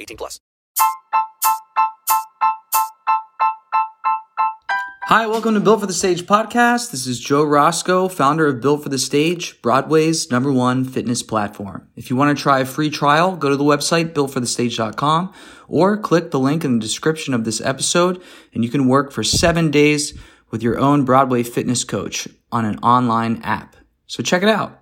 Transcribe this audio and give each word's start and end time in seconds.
18 0.00 0.16
plus. 0.16 0.40
Hi, 5.10 5.26
welcome 5.26 5.54
to 5.54 5.60
Built 5.60 5.80
for 5.80 5.88
the 5.88 5.92
Stage 5.92 6.22
podcast. 6.22 6.92
This 6.92 7.04
is 7.04 7.18
Joe 7.18 7.42
Roscoe, 7.42 8.06
founder 8.06 8.46
of 8.46 8.60
Built 8.60 8.84
for 8.84 8.90
the 8.90 8.96
Stage, 8.96 9.60
Broadway's 9.60 10.30
number 10.30 10.52
one 10.52 10.84
fitness 10.84 11.20
platform. 11.24 11.88
If 11.96 12.10
you 12.10 12.14
want 12.14 12.38
to 12.38 12.40
try 12.40 12.60
a 12.60 12.64
free 12.64 12.90
trial, 12.90 13.34
go 13.34 13.48
to 13.48 13.56
the 13.56 13.64
website 13.64 14.12
builtforthestage.com 14.12 15.34
or 15.66 15.96
click 15.96 16.30
the 16.30 16.38
link 16.38 16.64
in 16.64 16.74
the 16.74 16.86
description 16.86 17.34
of 17.34 17.42
this 17.42 17.60
episode 17.60 18.22
and 18.54 18.62
you 18.62 18.70
can 18.70 18.86
work 18.86 19.10
for 19.10 19.24
seven 19.24 19.72
days 19.72 20.16
with 20.52 20.62
your 20.62 20.78
own 20.78 21.04
Broadway 21.04 21.42
fitness 21.42 21.82
coach 21.82 22.28
on 22.52 22.64
an 22.64 22.78
online 22.78 23.42
app. 23.42 23.74
So 24.06 24.22
check 24.22 24.44
it 24.44 24.48
out. 24.48 24.80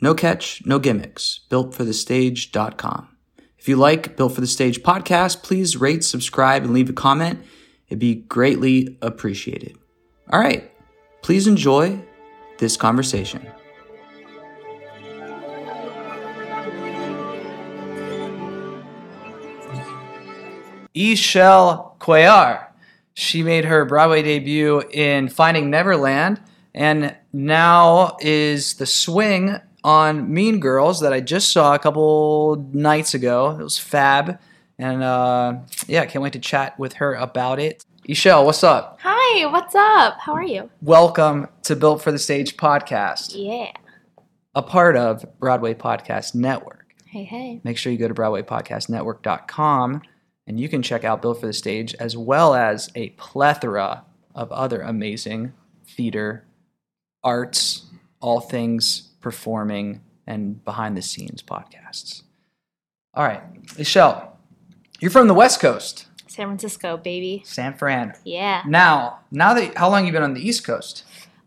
No 0.00 0.12
catch, 0.12 0.60
no 0.66 0.80
gimmicks. 0.80 1.46
Builtforthestage.com. 1.50 3.07
If 3.58 3.68
you 3.68 3.76
like 3.76 4.16
Built 4.16 4.34
for 4.34 4.40
the 4.40 4.46
Stage 4.46 4.82
podcast, 4.82 5.42
please 5.42 5.76
rate, 5.76 6.04
subscribe, 6.04 6.62
and 6.62 6.72
leave 6.72 6.88
a 6.88 6.92
comment. 6.92 7.40
It'd 7.88 7.98
be 7.98 8.14
greatly 8.14 8.96
appreciated. 9.02 9.76
All 10.30 10.38
right, 10.38 10.70
please 11.22 11.46
enjoy 11.46 12.00
this 12.58 12.76
conversation. 12.76 13.46
Ishel 20.94 21.98
Cuellar. 21.98 22.66
She 23.14 23.42
made 23.42 23.64
her 23.64 23.84
Broadway 23.84 24.22
debut 24.22 24.82
in 24.92 25.28
Finding 25.28 25.70
Neverland 25.70 26.40
and 26.74 27.16
now 27.32 28.16
is 28.20 28.74
the 28.74 28.86
swing 28.86 29.60
on 29.84 30.32
Mean 30.32 30.60
Girls 30.60 31.00
that 31.00 31.12
I 31.12 31.20
just 31.20 31.50
saw 31.52 31.74
a 31.74 31.78
couple 31.78 32.68
nights 32.72 33.14
ago. 33.14 33.56
It 33.58 33.62
was 33.62 33.78
fab. 33.78 34.38
And 34.78 35.02
uh, 35.02 35.58
yeah, 35.86 36.04
can't 36.06 36.22
wait 36.22 36.32
to 36.34 36.38
chat 36.38 36.78
with 36.78 36.94
her 36.94 37.14
about 37.14 37.58
it. 37.58 37.84
Ishel, 38.08 38.44
what's 38.44 38.62
up? 38.64 38.98
Hi, 39.02 39.46
what's 39.46 39.74
up? 39.74 40.18
How 40.20 40.32
are 40.32 40.42
you? 40.42 40.70
Welcome 40.80 41.48
to 41.64 41.76
Built 41.76 42.02
for 42.02 42.10
the 42.12 42.18
Stage 42.18 42.56
podcast, 42.56 43.32
Yeah. 43.34 43.72
a 44.54 44.62
part 44.62 44.96
of 44.96 45.24
Broadway 45.38 45.74
Podcast 45.74 46.34
Network. 46.34 46.86
Hey, 47.06 47.24
hey. 47.24 47.60
Make 47.64 47.76
sure 47.76 47.92
you 47.92 47.98
go 47.98 48.08
to 48.08 48.14
BroadwayPodcastNetwork.com 48.14 50.02
and 50.46 50.60
you 50.60 50.68
can 50.68 50.82
check 50.82 51.04
out 51.04 51.20
Built 51.22 51.40
for 51.40 51.46
the 51.46 51.52
Stage 51.52 51.94
as 51.94 52.16
well 52.16 52.54
as 52.54 52.88
a 52.94 53.10
plethora 53.10 54.04
of 54.34 54.50
other 54.52 54.80
amazing 54.80 55.52
theater, 55.86 56.44
arts, 57.22 57.84
all 58.20 58.40
things 58.40 59.07
performing, 59.20 60.00
and 60.26 60.64
behind 60.64 60.96
the 60.96 61.02
scenes 61.02 61.42
podcasts. 61.42 62.22
All 63.14 63.24
right, 63.24 63.42
Michelle, 63.78 64.38
you're 65.00 65.10
from 65.10 65.26
the 65.28 65.34
West 65.34 65.60
Coast, 65.60 66.06
San 66.26 66.46
Francisco, 66.46 66.96
baby. 66.96 67.42
San 67.44 67.74
Fran. 67.76 68.14
Yeah. 68.24 68.62
Now, 68.66 69.20
now 69.30 69.54
that 69.54 69.76
how 69.76 69.88
long 69.90 70.06
you 70.06 70.12
been 70.12 70.22
on 70.22 70.34
the 70.34 70.46
East 70.46 70.64
Coast? 70.64 71.04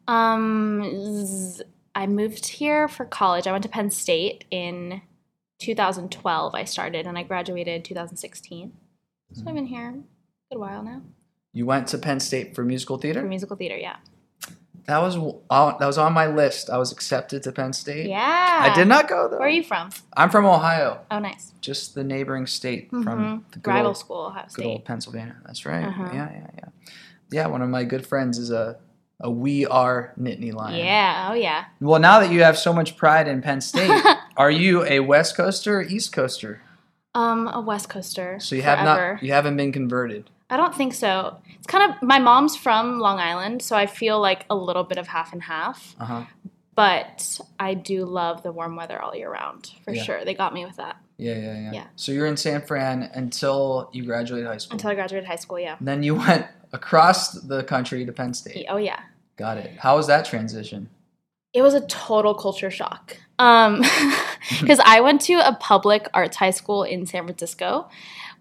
Um, 0.08 0.82
I 1.96 2.08
moved 2.08 2.46
here 2.48 2.88
for 2.88 3.06
college. 3.06 3.48
I 3.48 3.52
went 3.52 3.64
to 3.64 3.70
Penn 3.70 3.92
State 3.92 4.46
in 4.52 5.02
2012. 5.60 6.56
I 6.56 6.64
started 6.64 7.06
and 7.06 7.18
I 7.18 7.24
graduated 7.24 7.86
2016. 7.86 8.74
So 9.34 9.44
I've 9.48 9.54
been 9.56 9.68
here 9.68 9.90
a 9.90 9.94
good 10.54 10.60
while 10.60 10.84
now 10.84 11.02
You 11.54 11.66
went 11.66 11.88
to 11.90 11.98
Penn 11.98 12.20
State 12.20 12.56
for 12.56 12.64
musical 12.66 12.98
theater. 12.98 13.20
for 13.20 13.22
theater. 13.22 13.30
musical 13.30 13.56
theater. 13.56 13.78
Yeah. 13.78 13.98
That 14.92 15.02
was 15.02 15.16
on, 15.50 15.78
that 15.80 15.86
was 15.86 15.98
on 15.98 16.12
my 16.12 16.28
list. 16.28 16.70
I 16.70 16.78
was 16.78 16.92
accepted 16.92 17.44
to 17.44 17.54
Penn 17.54 17.72
State. 17.72 18.08
Yeah. 18.10 18.60
I 18.70 18.76
did 18.76 18.90
not 18.90 19.08
go 19.08 19.30
though. 19.30 19.38
Where 19.40 19.48
are 19.48 19.50
you 19.50 19.64
from? 19.64 19.90
I'm 20.18 20.30
from 20.30 20.46
Ohio, 20.46 21.00
Oh, 21.10 21.20
nice. 21.20 21.54
just 21.62 21.96
the 21.96 22.04
neighboring 22.04 22.46
state 22.46 22.90
from 22.90 23.06
Mhm. 23.06 23.42
the 23.54 23.60
good 23.60 23.72
Rival 23.72 23.88
old, 23.88 23.98
school, 23.98 24.26
Ohio 24.26 24.46
good 24.54 24.66
old 24.66 24.84
Pennsylvania. 24.84 25.38
That's 25.46 25.66
right. 25.66 25.86
Uh-huh. 25.86 26.10
Yeah, 26.14 26.30
yeah, 26.34 26.48
yeah. 26.58 26.66
Yeah, 27.32 27.48
one 27.48 27.62
of 27.62 27.70
my 27.70 27.86
good 27.86 28.06
friends 28.06 28.38
is 28.38 28.52
a 28.52 28.76
a 29.24 29.30
We 29.32 29.66
Are 29.68 30.14
Nittany 30.20 30.52
Lion. 30.52 30.84
Yeah. 30.84 31.28
Oh, 31.30 31.36
yeah. 31.36 31.66
Well, 31.80 32.02
now 32.02 32.20
that 32.20 32.32
you 32.32 32.44
have 32.44 32.58
so 32.58 32.74
much 32.74 32.98
pride 32.98 33.28
in 33.30 33.42
Penn 33.42 33.62
State, 33.62 34.04
are 34.36 34.52
you 34.52 34.84
a 34.86 35.00
West 35.00 35.38
Coaster 35.38 35.78
or 35.78 35.84
East 35.84 36.12
Coaster? 36.12 36.60
Um, 37.16 37.48
a 37.48 37.62
West 37.62 37.88
Coaster. 37.88 38.40
So 38.42 38.56
you 38.56 38.64
have 38.64 38.84
not 38.84 39.24
you 39.24 39.32
haven't 39.32 39.56
been 39.58 39.72
converted. 39.72 40.30
I 40.52 40.58
don't 40.58 40.76
think 40.76 40.94
so. 40.94 41.38
It's 41.58 41.66
kind 41.68 41.92
of 41.92 42.02
my 42.04 42.20
mom's 42.20 42.56
from 42.56 43.00
Long 43.00 43.20
Island, 43.20 43.62
so 43.62 43.76
I 43.76 43.86
feel 43.88 44.20
like 44.20 44.46
a 44.50 44.56
little 44.56 44.84
bit 44.84 44.98
of 44.98 45.08
half 45.08 45.32
and 45.34 45.42
half. 45.42 45.96
Uh 46.00 46.06
huh. 46.06 46.24
But 46.76 47.40
I 47.60 47.74
do 47.74 48.06
love 48.06 48.44
the 48.44 48.52
warm 48.52 48.76
weather 48.76 49.00
all 49.02 49.16
year 49.16 49.32
round 49.32 49.72
for 49.84 49.94
Yeah. 49.94 50.04
sure. 50.04 50.26
They 50.26 50.34
got 50.34 50.54
me 50.54 50.66
with 50.66 50.78
that 50.78 50.98
Yeah, 51.18 51.36
yeah, 51.36 51.60
yeah, 51.60 51.72
Yeah. 51.74 51.84
So 51.96 52.12
you're 52.12 52.26
in 52.28 52.38
San 52.38 52.62
Fran 52.62 53.04
until 53.14 53.90
you 53.94 54.04
graduated 54.06 54.48
high 54.48 54.58
school. 54.58 54.74
until 54.76 54.92
I 54.92 54.96
graduated 54.96 55.28
high 55.28 55.36
school. 55.36 55.60
Yeah. 55.60 55.76
then 55.82 56.02
you 56.04 56.16
went 56.16 56.48
across 56.74 57.34
the 57.34 57.64
country 57.64 58.06
to 58.06 58.12
Penn 58.12 58.34
State. 58.34 58.66
Oh 58.70 58.78
yeah. 58.78 59.00
Got 59.38 59.58
it. 59.58 59.72
How 59.80 59.96
was 59.98 60.08
that 60.08 60.26
transition? 60.26 60.90
It 61.54 61.62
was 61.62 61.74
a 61.74 61.82
total 61.88 62.34
culture 62.34 62.72
shock. 62.72 63.18
Um, 63.38 63.82
because 64.62 64.80
I 64.86 65.02
went 65.02 65.22
to 65.22 65.34
a 65.46 65.54
public 65.60 66.08
arts 66.14 66.38
high 66.38 66.52
school 66.52 66.84
in 66.84 67.06
San 67.06 67.26
Francisco. 67.26 67.90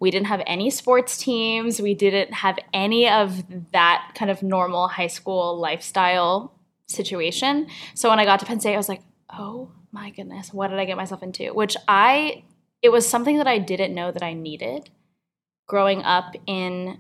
We 0.01 0.11
didn't 0.11 0.27
have 0.27 0.43
any 0.47 0.71
sports 0.71 1.19
teams. 1.19 1.81
We 1.81 1.95
didn't 1.95 2.33
have 2.33 2.59
any 2.73 3.09
of 3.09 3.45
that 3.73 4.13
kind 4.15 4.31
of 4.31 4.43
normal 4.43 4.89
high 4.89 5.07
school 5.07 5.59
lifestyle 5.59 6.55
situation. 6.87 7.69
So 7.95 8.09
when 8.09 8.19
I 8.19 8.25
got 8.25 8.41
to 8.41 8.47
Penn 8.47 8.61
State, 8.61 8.75
I 8.75 8.79
was 8.79 8.89
like, 8.89 9.03
oh 9.31 9.71
my 9.93 10.11
goodness, 10.11 10.53
what 10.53 10.69
did 10.69 10.79
I 10.79 10.87
get 10.87 10.97
myself 10.97 11.23
into? 11.23 11.53
Which 11.53 11.77
I, 11.87 12.45
it 12.83 12.89
was 12.89 13.07
something 13.07 13.37
that 13.39 13.47
I 13.47 13.59
didn't 13.59 13.95
know 13.95 14.11
that 14.11 14.23
I 14.23 14.33
needed. 14.33 14.91
Growing 15.69 16.03
up 16.03 16.35
in 16.47 16.99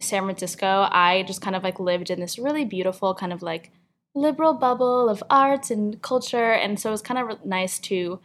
San 0.00 0.24
Francisco, 0.24 0.88
I 0.90 1.24
just 1.26 1.42
kind 1.42 1.54
of 1.54 1.62
like 1.62 1.78
lived 1.78 2.10
in 2.10 2.18
this 2.18 2.38
really 2.38 2.64
beautiful 2.64 3.14
kind 3.14 3.32
of 3.32 3.42
like 3.42 3.70
liberal 4.14 4.54
bubble 4.54 5.08
of 5.08 5.22
arts 5.28 5.70
and 5.70 6.00
culture. 6.02 6.52
And 6.52 6.80
so 6.80 6.88
it 6.88 6.92
was 6.92 7.02
kind 7.02 7.20
of 7.20 7.44
nice 7.44 7.78
to 7.80 8.20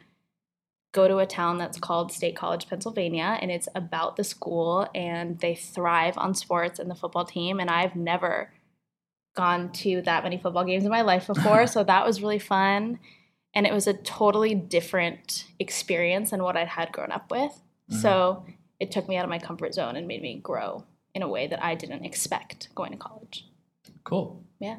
go 0.94 1.08
to 1.08 1.18
a 1.18 1.26
town 1.26 1.58
that's 1.58 1.78
called 1.78 2.12
State 2.12 2.36
College, 2.36 2.70
Pennsylvania, 2.70 3.38
and 3.42 3.52
it's 3.52 3.68
about 3.76 4.16
the 4.16 4.24
school 4.24 4.88
and 4.96 5.40
they 5.40 5.56
thrive 5.56 6.18
on 6.18 6.34
sports 6.34 6.80
and 6.80 6.90
the 6.90 6.96
football 6.96 7.26
team. 7.26 7.60
And 7.60 7.70
I've 7.70 7.96
never 7.96 8.52
gone 9.36 9.72
to 9.72 10.02
that 10.04 10.24
many 10.24 10.38
football 10.38 10.64
games 10.64 10.86
in 10.86 10.92
my 10.92 11.02
life 11.02 11.28
before. 11.28 11.68
so 11.68 11.84
that 11.84 12.06
was 12.06 12.22
really 12.22 12.40
fun. 12.40 13.00
And 13.56 13.66
it 13.68 13.74
was 13.74 13.88
a 13.88 13.94
totally 13.94 14.56
different 14.56 15.46
experience 15.60 16.30
than 16.30 16.44
what 16.44 16.56
I'd 16.56 16.68
had 16.68 16.92
grown 16.92 17.12
up 17.12 17.30
with. 17.30 17.60
So 18.02 18.46
it 18.80 18.92
took 18.92 19.08
me 19.08 19.18
out 19.18 19.24
of 19.24 19.30
my 19.30 19.40
comfort 19.40 19.74
zone 19.74 19.96
and 19.96 20.08
made 20.08 20.22
me 20.22 20.40
grow 20.40 20.84
in 21.14 21.22
a 21.22 21.28
way 21.28 21.48
that 21.48 21.64
I 21.64 21.76
didn't 21.76 22.06
expect 22.06 22.74
going 22.74 22.92
to 22.92 22.98
college. 22.98 23.46
Cool. 24.04 24.44
Yeah. 24.60 24.78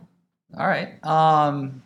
All 0.58 0.66
right. 0.66 1.04
Um, 1.04 1.82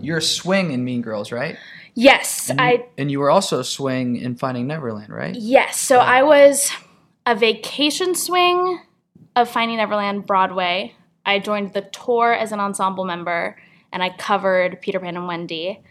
you're 0.00 0.18
a 0.18 0.22
swing 0.22 0.72
in 0.72 0.84
Mean 0.84 1.02
Girls, 1.02 1.32
right? 1.32 1.56
Yes, 1.94 2.48
And 2.48 2.60
I 2.60 2.72
you, 2.72 2.84
and 2.96 3.10
you 3.10 3.18
were 3.18 3.30
also 3.30 3.58
a 3.58 3.64
swing 3.64 4.16
in 4.16 4.36
Finding 4.36 4.66
Neverland, 4.66 5.12
right? 5.12 5.34
Yes. 5.34 5.80
So 5.80 5.98
I 5.98 6.22
was 6.22 6.70
a 7.26 7.34
vacation 7.34 8.14
swing 8.14 8.80
of 9.34 9.50
Finding 9.50 9.78
Neverland 9.78 10.26
Broadway. 10.26 10.94
I 11.26 11.40
joined 11.40 11.74
the 11.74 11.82
tour 11.82 12.32
as 12.32 12.52
an 12.52 12.60
ensemble 12.60 13.04
member 13.04 13.56
and 13.92 14.02
I 14.02 14.10
covered 14.10 14.80
Peter 14.80 15.00
Pan 15.00 15.16
and 15.16 15.26
Wendy. 15.26 15.82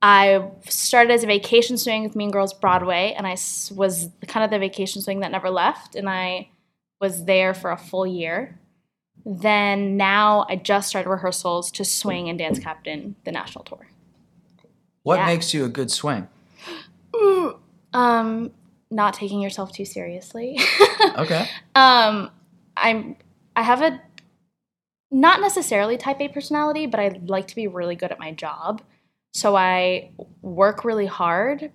I 0.00 0.50
started 0.68 1.12
as 1.12 1.22
a 1.22 1.26
vacation 1.26 1.76
swing 1.78 2.02
with 2.02 2.16
Mean 2.16 2.30
Girls 2.30 2.52
Broadway, 2.52 3.14
and 3.16 3.26
I 3.26 3.36
was 3.74 4.08
kind 4.26 4.44
of 4.44 4.50
the 4.50 4.58
vacation 4.58 5.00
swing 5.00 5.20
that 5.20 5.30
never 5.30 5.48
left, 5.48 5.94
and 5.94 6.08
I 6.08 6.50
was 7.00 7.24
there 7.24 7.54
for 7.54 7.70
a 7.70 7.76
full 7.76 8.06
year. 8.06 8.58
Then 9.24 9.96
now 9.96 10.46
I 10.48 10.56
just 10.56 10.88
started 10.88 11.08
rehearsals 11.08 11.70
to 11.72 11.84
swing 11.84 12.28
and 12.28 12.38
dance 12.38 12.58
captain 12.58 13.14
the 13.24 13.32
national 13.32 13.64
tour. 13.64 13.86
What 15.04 15.16
Yeah. 15.16 15.26
makes 15.26 15.54
you 15.54 15.64
a 15.64 15.68
good 15.68 15.90
swing? 15.90 16.28
Um, 17.94 18.52
not 18.90 19.12
taking 19.12 19.42
yourself 19.42 19.70
too 19.72 19.84
seriously. 19.84 20.58
Okay. 21.18 21.46
um, 21.74 22.30
I'm 22.74 23.16
I 23.54 23.62
have 23.62 23.82
a 23.82 24.00
not 25.10 25.42
necessarily 25.42 25.98
type 25.98 26.22
A 26.22 26.28
personality, 26.28 26.86
but 26.86 26.98
I 26.98 27.20
like 27.26 27.46
to 27.48 27.54
be 27.54 27.66
really 27.66 27.94
good 27.96 28.10
at 28.10 28.18
my 28.18 28.32
job. 28.32 28.80
So 29.34 29.54
I 29.54 30.12
work 30.40 30.84
really 30.86 31.04
hard, 31.04 31.70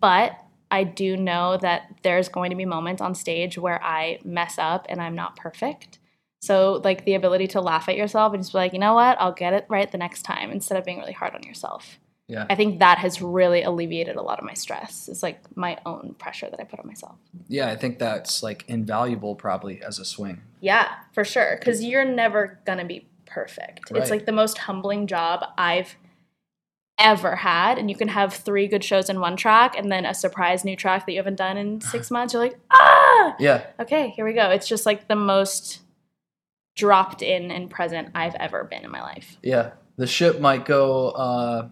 but 0.00 0.32
I 0.72 0.82
do 0.82 1.16
know 1.16 1.56
that 1.58 1.94
there's 2.02 2.28
going 2.28 2.50
to 2.50 2.56
be 2.56 2.64
moments 2.64 3.00
on 3.00 3.14
stage 3.14 3.56
where 3.56 3.80
I 3.80 4.18
mess 4.24 4.58
up 4.58 4.86
and 4.88 5.00
I'm 5.00 5.14
not 5.14 5.36
perfect. 5.36 5.99
So 6.40 6.80
like 6.84 7.04
the 7.04 7.14
ability 7.14 7.48
to 7.48 7.60
laugh 7.60 7.88
at 7.88 7.96
yourself 7.96 8.32
and 8.32 8.42
just 8.42 8.52
be 8.52 8.58
like, 8.58 8.72
you 8.72 8.78
know 8.78 8.94
what, 8.94 9.20
I'll 9.20 9.32
get 9.32 9.52
it 9.52 9.66
right 9.68 9.90
the 9.90 9.98
next 9.98 10.22
time 10.22 10.50
instead 10.50 10.78
of 10.78 10.84
being 10.84 10.98
really 10.98 11.12
hard 11.12 11.34
on 11.34 11.42
yourself. 11.42 11.98
Yeah. 12.28 12.46
I 12.48 12.54
think 12.54 12.78
that 12.78 12.98
has 12.98 13.20
really 13.20 13.62
alleviated 13.62 14.14
a 14.16 14.22
lot 14.22 14.38
of 14.38 14.44
my 14.44 14.54
stress. 14.54 15.08
It's 15.08 15.22
like 15.22 15.40
my 15.56 15.76
own 15.84 16.14
pressure 16.18 16.48
that 16.48 16.60
I 16.60 16.64
put 16.64 16.78
on 16.78 16.86
myself. 16.86 17.16
Yeah, 17.48 17.68
I 17.68 17.76
think 17.76 17.98
that's 17.98 18.42
like 18.42 18.64
invaluable 18.68 19.34
probably 19.34 19.82
as 19.82 19.98
a 19.98 20.04
swing. 20.04 20.40
Yeah, 20.60 20.88
for 21.12 21.24
sure. 21.24 21.56
Because 21.58 21.82
you're 21.84 22.04
never 22.04 22.60
to 22.66 22.84
be 22.84 23.08
perfect. 23.26 23.90
Right. 23.90 24.00
It's 24.00 24.10
like 24.10 24.26
the 24.26 24.32
most 24.32 24.58
humbling 24.58 25.08
job 25.08 25.44
I've 25.58 25.96
ever 26.98 27.34
had. 27.36 27.78
And 27.78 27.90
you 27.90 27.96
can 27.96 28.08
have 28.08 28.32
three 28.32 28.68
good 28.68 28.84
shows 28.84 29.10
in 29.10 29.18
one 29.20 29.36
track 29.36 29.76
and 29.76 29.90
then 29.90 30.06
a 30.06 30.14
surprise 30.14 30.64
new 30.64 30.76
track 30.76 31.06
that 31.06 31.12
you 31.12 31.18
haven't 31.18 31.36
done 31.36 31.56
in 31.56 31.80
six 31.80 32.10
months. 32.12 32.32
You're 32.32 32.42
like, 32.44 32.58
ah, 32.70 33.34
Yeah. 33.40 33.66
okay, 33.80 34.10
here 34.10 34.24
we 34.24 34.34
go. 34.34 34.50
It's 34.50 34.68
just 34.68 34.86
like 34.86 35.08
the 35.08 35.16
most 35.16 35.80
dropped 36.80 37.22
in 37.22 37.50
and 37.50 37.70
present 37.70 38.08
I've 38.14 38.34
ever 38.36 38.64
been 38.64 38.84
in 38.84 38.90
my 38.90 39.02
life. 39.02 39.36
Yeah. 39.42 39.72
The 39.96 40.06
ship 40.06 40.40
might 40.40 40.64
go 40.64 41.10
uh, 41.10 41.68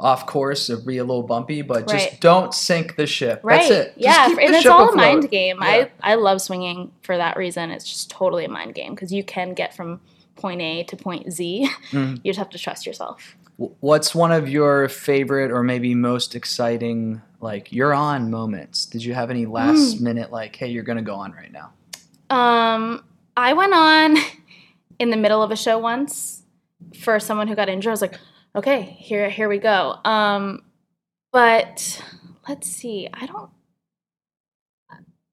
off 0.00 0.26
course 0.26 0.70
or 0.70 0.78
be 0.78 0.98
a 0.98 1.04
little 1.04 1.22
bumpy, 1.22 1.62
but 1.62 1.86
just 1.86 2.20
don't 2.20 2.54
sink 2.54 2.96
the 2.96 3.06
ship. 3.06 3.40
Right. 3.42 3.68
That's 3.68 3.70
it. 3.70 3.86
Just 3.94 3.98
Yeah. 3.98 4.28
keep 4.28 4.38
And 4.38 4.54
it's 4.54 4.66
all 4.66 4.92
a 4.92 4.96
mind 4.96 5.30
game. 5.30 5.58
Yeah. 5.60 5.68
I, 5.68 6.12
I 6.12 6.14
love 6.14 6.40
swinging 6.40 6.92
for 7.02 7.16
that 7.16 7.36
reason. 7.36 7.70
It's 7.70 7.84
just 7.84 8.10
totally 8.10 8.44
a 8.46 8.48
mind 8.48 8.74
game 8.74 8.94
because 8.94 9.12
you 9.12 9.22
can 9.22 9.54
get 9.54 9.74
from 9.76 10.00
point 10.36 10.62
A 10.62 10.84
to 10.84 10.96
point 10.96 11.30
Z. 11.32 11.68
Mm-hmm. 11.90 12.16
You 12.22 12.32
just 12.32 12.38
have 12.38 12.50
to 12.50 12.58
trust 12.58 12.86
yourself. 12.86 13.36
What's 13.80 14.14
one 14.14 14.30
of 14.32 14.48
your 14.48 14.88
favorite 14.88 15.50
or 15.50 15.62
maybe 15.64 15.94
most 15.94 16.34
exciting 16.36 17.20
like 17.40 17.72
you're 17.72 17.92
on 17.92 18.30
moments? 18.30 18.86
Did 18.86 19.04
you 19.04 19.14
have 19.14 19.30
any 19.30 19.46
last 19.46 20.00
minute 20.00 20.30
like, 20.30 20.54
hey, 20.54 20.68
you're 20.68 20.84
gonna 20.84 21.02
go 21.02 21.16
on 21.16 21.32
right 21.32 21.52
now? 21.52 21.72
Um, 22.30 23.02
I 23.38 23.52
went 23.52 23.72
on 23.72 24.16
in 24.98 25.10
the 25.10 25.16
middle 25.16 25.42
of 25.44 25.52
a 25.52 25.56
show 25.56 25.78
once 25.78 26.42
for 27.00 27.20
someone 27.20 27.46
who 27.46 27.54
got 27.54 27.68
injured. 27.68 27.90
I 27.90 27.92
was 27.92 28.02
like, 28.02 28.18
okay, 28.56 28.82
here, 28.98 29.30
here 29.30 29.48
we 29.48 29.58
go. 29.58 29.94
Um, 30.04 30.62
but 31.32 32.02
let's 32.48 32.68
see. 32.68 33.08
I 33.12 33.26
don't. 33.26 33.50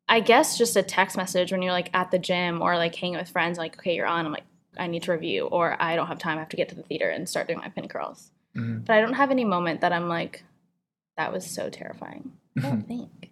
I 0.07 0.19
guess 0.19 0.55
just 0.55 0.75
a 0.75 0.83
text 0.83 1.17
message 1.17 1.51
when 1.51 1.63
you're 1.63 1.71
like 1.71 1.89
at 1.95 2.11
the 2.11 2.19
gym 2.19 2.61
or 2.61 2.77
like 2.77 2.93
hanging 2.93 3.17
with 3.17 3.29
friends, 3.29 3.57
like, 3.57 3.75
okay, 3.79 3.95
you're 3.95 4.05
on. 4.05 4.27
I'm 4.27 4.31
like, 4.31 4.43
I 4.77 4.85
need 4.85 5.01
to 5.03 5.11
review, 5.11 5.47
or 5.47 5.75
I 5.81 5.95
don't 5.95 6.05
have 6.05 6.19
time. 6.19 6.37
I 6.37 6.41
have 6.41 6.49
to 6.49 6.57
get 6.57 6.69
to 6.69 6.75
the 6.75 6.83
theater 6.83 7.09
and 7.09 7.27
start 7.27 7.47
doing 7.47 7.57
my 7.57 7.69
pin 7.69 7.87
curls. 7.87 8.29
Mhm. 8.55 8.85
But 8.85 8.97
I 8.97 9.01
don't 9.01 9.13
have 9.13 9.31
any 9.31 9.45
moment 9.45 9.81
that 9.81 9.91
I'm 9.93 10.07
like, 10.07 10.43
that 11.17 11.33
was 11.33 11.49
so 11.49 11.71
terrifying. 11.71 12.33
I 12.57 12.61
don't 12.61 12.87
think. 12.87 13.31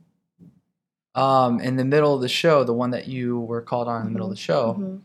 Um, 1.16 1.60
in 1.60 1.76
the 1.76 1.86
middle 1.86 2.16
of 2.16 2.22
the 2.22 2.28
show, 2.30 2.64
the 2.64 2.74
one 2.74 2.92
that 2.92 3.08
you 3.08 3.40
were 3.40 3.62
called 3.62 3.88
on 3.88 4.02
in 4.02 4.06
the 4.08 4.12
middle 4.12 4.28
of 4.28 4.34
the 4.34 4.42
show, 4.42 4.76
Mhm. 4.80 5.00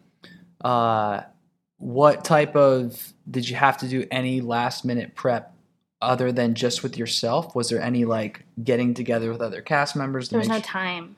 uh, 0.65 1.23
what 1.79 2.25
type 2.25 2.57
of 2.57 3.13
did 3.31 3.49
you 3.49 3.57
have 3.57 3.77
to 3.79 3.89
do 3.89 4.07
any 4.11 4.41
last 4.41 4.85
minute 4.85 5.15
prep 5.15 5.55
other 6.01 6.33
than 6.33 6.55
just 6.55 6.83
with 6.83 6.97
yourself? 6.97 7.55
Was 7.55 7.69
there 7.69 7.81
any 7.83 8.05
like 8.05 8.45
getting 8.65 8.95
together 8.95 9.31
with 9.31 9.41
other 9.43 9.61
cast 9.61 9.95
members? 9.97 10.29
There 10.31 10.39
was 10.39 10.49
no 10.49 10.61
time. 10.61 11.17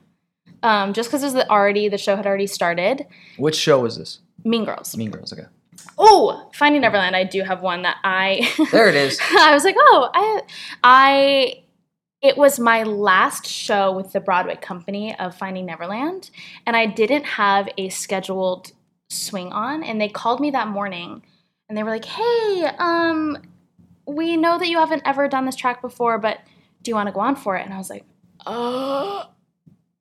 Um, 0.63 0.93
just 0.93 1.09
because 1.09 1.23
it 1.23 1.33
was 1.33 1.45
already 1.45 1.87
the 1.87 1.97
show 1.97 2.15
had 2.15 2.27
already 2.27 2.47
started. 2.47 3.07
Which 3.37 3.55
show 3.55 3.79
was 3.79 3.97
this? 3.97 4.19
Mean 4.43 4.65
Girls. 4.65 4.95
Mean 4.97 5.09
Girls. 5.11 5.31
Okay, 5.33 5.45
Oh, 5.97 6.49
Finding 6.53 6.81
Neverland. 6.81 7.15
I 7.15 7.23
do 7.23 7.41
have 7.43 7.61
one 7.61 7.81
that 7.83 7.97
I. 8.03 8.47
there 8.71 8.87
it 8.89 8.95
is. 8.95 9.19
I 9.39 9.53
was 9.53 9.63
like, 9.63 9.75
oh, 9.79 10.09
I, 10.13 10.41
I. 10.83 11.63
It 12.21 12.37
was 12.37 12.59
my 12.59 12.83
last 12.83 13.47
show 13.47 13.91
with 13.91 14.13
the 14.13 14.19
Broadway 14.19 14.55
company 14.55 15.17
of 15.17 15.35
Finding 15.35 15.65
Neverland, 15.65 16.29
and 16.67 16.75
I 16.75 16.85
didn't 16.85 17.23
have 17.23 17.67
a 17.77 17.89
scheduled 17.89 18.71
swing 19.09 19.51
on. 19.51 19.83
And 19.83 19.99
they 19.99 20.07
called 20.07 20.39
me 20.39 20.51
that 20.51 20.67
morning, 20.67 21.23
and 21.67 21.77
they 21.77 21.83
were 21.83 21.89
like, 21.89 22.05
"Hey, 22.05 22.65
um, 22.77 23.37
we 24.05 24.37
know 24.37 24.59
that 24.59 24.67
you 24.67 24.77
haven't 24.77 25.01
ever 25.05 25.27
done 25.27 25.45
this 25.45 25.55
track 25.55 25.81
before, 25.81 26.19
but 26.19 26.39
do 26.83 26.91
you 26.91 26.95
want 26.95 27.07
to 27.07 27.13
go 27.13 27.21
on 27.21 27.35
for 27.35 27.57
it?" 27.57 27.65
And 27.65 27.73
I 27.73 27.77
was 27.77 27.89
like, 27.89 28.05
"Uh, 28.45 29.25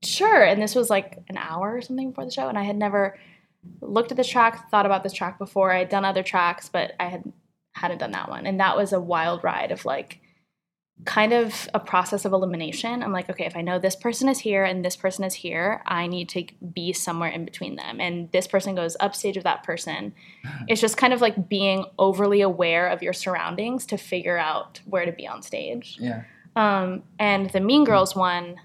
sure." 0.05 0.43
And 0.45 0.61
this 0.61 0.75
was 0.75 0.91
like 0.91 1.19
an 1.29 1.39
hour 1.39 1.75
or 1.77 1.81
something 1.81 2.11
before 2.11 2.27
the 2.27 2.31
show, 2.31 2.49
and 2.49 2.59
I 2.59 2.65
had 2.65 2.77
never 2.77 3.19
looked 3.81 4.11
at 4.11 4.17
this 4.19 4.29
track, 4.29 4.71
thought 4.71 4.87
about 4.87 5.03
this 5.03 5.13
track 5.15 5.39
before. 5.39 5.73
I 5.73 5.79
had 5.81 5.89
done 5.89 6.05
other 6.05 6.23
tracks, 6.23 6.69
but 6.69 6.93
I 7.01 7.07
had 7.07 7.33
hadn't 7.75 7.99
done 7.99 8.13
that 8.13 8.29
one. 8.29 8.47
And 8.47 8.61
that 8.61 8.77
was 8.77 8.93
a 8.93 9.01
wild 9.01 9.43
ride 9.45 9.73
of 9.73 9.85
like 9.85 10.21
kind 11.05 11.33
of 11.33 11.69
a 11.73 11.81
process 11.81 12.25
of 12.25 12.33
elimination. 12.33 13.03
I'm 13.03 13.13
like, 13.13 13.31
okay, 13.31 13.47
if 13.47 13.57
I 13.57 13.63
know 13.63 13.79
this 13.79 13.97
person 13.97 14.29
is 14.29 14.41
here 14.41 14.65
and 14.65 14.85
this 14.85 14.97
person 14.97 15.25
is 15.25 15.35
here, 15.35 15.83
I 15.87 16.07
need 16.07 16.29
to 16.31 16.45
be 16.75 16.93
somewhere 16.93 17.31
in 17.31 17.45
between 17.45 17.77
them. 17.77 18.01
And 18.01 18.31
this 18.33 18.47
person 18.47 18.75
goes 18.75 18.97
upstage 19.01 19.37
of 19.37 19.45
that 19.45 19.63
person. 19.63 20.15
It's 20.69 20.81
just 20.81 20.97
kind 20.97 21.13
of 21.13 21.21
like 21.21 21.49
being 21.49 21.85
overly 21.99 22.43
aware 22.43 22.89
of 22.89 23.03
your 23.03 23.13
surroundings 23.13 23.87
to 23.87 23.97
figure 23.97 24.37
out 24.37 24.81
where 24.85 25.05
to 25.05 25.13
be 25.13 25.27
on 25.27 25.43
stage. 25.43 25.97
Yeah. 25.99 26.23
Um, 26.55 27.03
and 27.19 27.51
the 27.51 27.61
Mean 27.61 27.85
Girls 27.85 28.15
one, 28.15 28.57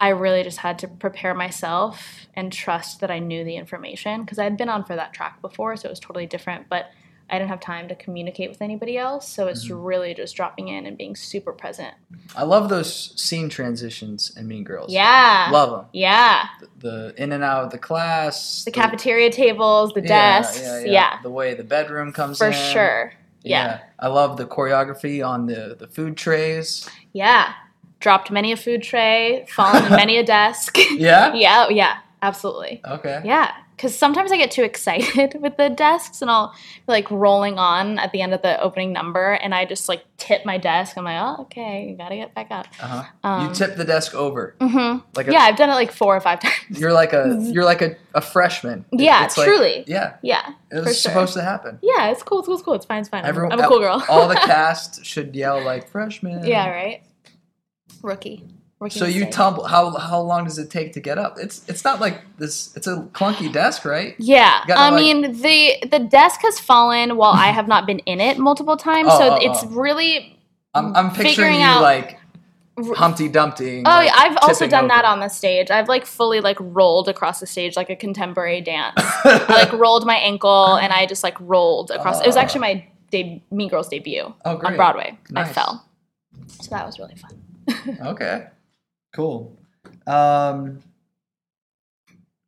I 0.00 0.10
really 0.10 0.42
just 0.44 0.58
had 0.58 0.78
to 0.80 0.88
prepare 0.88 1.34
myself 1.34 2.26
and 2.34 2.52
trust 2.52 3.00
that 3.00 3.10
I 3.10 3.18
knew 3.18 3.44
the 3.44 3.56
information 3.56 4.22
because 4.22 4.38
I 4.38 4.44
had 4.44 4.56
been 4.56 4.68
on 4.68 4.84
for 4.84 4.94
that 4.94 5.12
track 5.12 5.42
before, 5.42 5.76
so 5.76 5.88
it 5.88 5.90
was 5.90 6.00
totally 6.00 6.26
different. 6.26 6.68
But 6.68 6.86
I 7.30 7.38
didn't 7.38 7.50
have 7.50 7.60
time 7.60 7.88
to 7.88 7.94
communicate 7.94 8.48
with 8.48 8.62
anybody 8.62 8.96
else, 8.96 9.28
so 9.28 9.48
it's 9.48 9.66
mm-hmm. 9.66 9.82
really 9.82 10.14
just 10.14 10.34
dropping 10.34 10.68
in 10.68 10.86
and 10.86 10.96
being 10.96 11.14
super 11.14 11.52
present. 11.52 11.94
I 12.34 12.44
love 12.44 12.68
those 12.68 13.12
scene 13.20 13.48
transitions 13.48 14.34
in 14.36 14.48
Mean 14.48 14.64
Girls. 14.64 14.92
Yeah, 14.92 15.48
Love 15.52 15.70
them. 15.70 15.86
Yeah, 15.92 16.46
The 16.78 17.14
in 17.16 17.32
and 17.32 17.44
out 17.44 17.64
of 17.64 17.70
the 17.70 17.78
class. 17.78 18.64
the 18.64 18.70
cafeteria 18.70 19.30
tables, 19.30 19.92
the 19.92 20.00
yeah, 20.00 20.06
desks. 20.08 20.60
Yeah, 20.62 20.80
Yeah, 20.80 20.90
yeah. 20.90 21.22
The 21.22 21.30
way 21.30 21.54
the 21.54 21.64
bedroom 21.64 22.12
comes 22.12 22.38
for 22.38 22.46
in. 22.48 22.52
sure. 22.72 23.12
Yeah. 23.42 23.80
I 23.98 24.08
love 24.08 24.36
the 24.36 24.44
choreography 24.46 25.26
on 25.26 25.46
the 25.46 25.76
the 25.78 25.86
food 25.86 26.16
trays. 26.16 26.88
yeah. 27.12 27.52
Dropped 28.00 28.30
many 28.30 28.52
a 28.52 28.56
food 28.56 28.84
tray, 28.84 29.44
fallen 29.48 29.84
in 29.84 29.90
many 30.04 30.18
a 30.18 30.22
desk. 30.24 30.78
Yeah. 30.92 31.34
yeah, 31.34 31.68
yeah, 31.68 31.98
absolutely. 32.22 32.80
Okay. 32.86 33.20
Yeah, 33.24 33.50
because 33.78 33.96
sometimes 33.96 34.32
I 34.32 34.36
get 34.36 34.50
too 34.50 34.64
excited 34.64 35.38
with 35.40 35.56
the 35.56 35.68
desks 35.70 36.20
and 36.20 36.28
I'll 36.30 36.48
be 36.52 36.92
like 36.92 37.08
rolling 37.12 37.58
on 37.60 38.00
at 38.00 38.10
the 38.10 38.20
end 38.20 38.34
of 38.34 38.42
the 38.42 38.60
opening 38.60 38.92
number 38.92 39.34
and 39.34 39.54
I 39.54 39.64
just 39.66 39.88
like 39.88 40.04
tip 40.16 40.44
my 40.44 40.58
desk. 40.58 40.98
I'm 40.98 41.04
like, 41.04 41.20
oh, 41.20 41.42
okay, 41.42 41.86
you 41.88 41.96
gotta 41.96 42.16
get 42.16 42.34
back 42.34 42.48
up. 42.50 42.66
Uh-huh. 42.82 43.04
Um, 43.22 43.48
you 43.48 43.54
tip 43.54 43.76
the 43.76 43.84
desk 43.84 44.16
over. 44.16 44.56
Mm-hmm. 44.60 44.98
Like 45.14 45.28
a, 45.28 45.32
Yeah, 45.32 45.38
I've 45.42 45.54
done 45.56 45.70
it 45.70 45.74
like 45.74 45.92
four 45.92 46.16
or 46.16 46.20
five 46.20 46.40
times. 46.42 46.54
You're 46.80 46.92
like 46.92 47.12
a 47.12 47.38
you're 47.40 47.64
like 47.64 47.80
a, 47.82 47.94
a 48.14 48.20
freshman. 48.20 48.84
Yeah, 48.90 49.24
it's 49.24 49.38
like- 49.38 49.46
truly. 49.46 49.84
yeah. 49.86 50.16
Yeah, 50.22 50.54
It 50.72 50.84
was 50.84 51.00
sure. 51.00 51.12
supposed 51.12 51.34
to 51.34 51.42
happen. 51.42 51.78
Yeah, 51.80 52.10
it's 52.10 52.24
cool. 52.24 52.40
It's 52.40 52.46
cool. 52.46 52.54
It's 52.56 52.62
cool. 52.64 52.74
It's 52.74 52.86
fine. 52.86 53.00
It's 53.00 53.08
fine. 53.08 53.24
Everyone, 53.24 53.52
I'm 53.52 53.60
a 53.60 53.68
cool 53.68 53.78
girl. 53.78 54.04
all 54.08 54.26
the 54.26 54.34
cast 54.44 55.04
should 55.06 55.36
yell 55.36 55.62
like 55.62 55.88
freshman. 55.88 56.44
yeah, 56.44 56.68
right. 56.68 57.02
Rookie. 58.02 58.44
So 58.90 59.06
you 59.06 59.26
tumble. 59.26 59.64
How 59.64 59.96
how 59.96 60.20
long 60.20 60.44
does 60.44 60.56
it 60.56 60.70
take 60.70 60.92
to 60.92 61.00
get 61.00 61.18
up? 61.18 61.36
It's 61.36 61.68
it's 61.68 61.82
not 61.82 62.00
like 62.00 62.22
this. 62.38 62.74
It's 62.76 62.86
a 62.86 62.98
clunky 63.12 63.52
desk, 63.52 63.84
right? 63.84 64.14
Yeah, 64.18 64.62
I 64.68 64.90
like- 64.90 64.94
mean 64.94 65.32
the 65.42 65.74
the 65.90 65.98
desk 65.98 66.42
has 66.42 66.60
fallen 66.60 67.16
while 67.16 67.32
I 67.32 67.48
have 67.48 67.66
not 67.66 67.86
been 67.86 67.98
in 68.00 68.20
it 68.20 68.38
multiple 68.38 68.76
times, 68.76 69.08
Oh, 69.12 69.18
so 69.18 69.30
oh, 69.34 69.38
it's 69.40 69.64
oh. 69.64 69.68
really 69.70 70.38
I'm 70.74 70.94
I'm 70.94 71.10
picturing 71.12 71.56
you 71.56 71.62
out- 71.62 71.82
like 71.82 72.18
Humpty 72.94 73.28
Dumpty. 73.28 73.82
Oh 73.84 74.00
yeah, 74.00 74.12
I've 74.14 74.36
also 74.42 74.68
done 74.68 74.86
that 74.88 75.04
on 75.04 75.18
the 75.18 75.28
stage. 75.28 75.72
I've 75.72 75.88
like 75.88 76.06
fully 76.06 76.40
like 76.40 76.58
rolled 76.60 77.08
across 77.08 77.40
the 77.40 77.46
stage 77.46 77.74
like 77.76 77.90
a 77.90 77.96
contemporary 77.96 78.60
dance. 78.60 78.94
I 79.24 79.44
like 79.48 79.72
rolled 79.72 80.06
my 80.06 80.16
ankle 80.16 80.76
and 80.76 80.92
I 80.92 81.06
just 81.06 81.24
like 81.24 81.36
rolled 81.40 81.90
across. 81.90 82.20
It 82.20 82.26
was 82.26 82.36
actually 82.36 82.58
oh. 82.58 82.74
my 82.74 82.86
de- 83.10 83.42
Mean 83.50 83.68
Girls 83.68 83.88
debut 83.88 84.32
Oh, 84.44 84.58
on. 84.64 84.76
Broadway. 84.76 85.18
I 85.34 85.44
fell, 85.48 85.84
so 86.60 86.70
that 86.70 86.86
was 86.86 87.00
really 87.00 87.16
fun. 87.16 87.42
Okay. 88.06 88.46
Cool. 89.12 89.58
Um, 90.06 90.82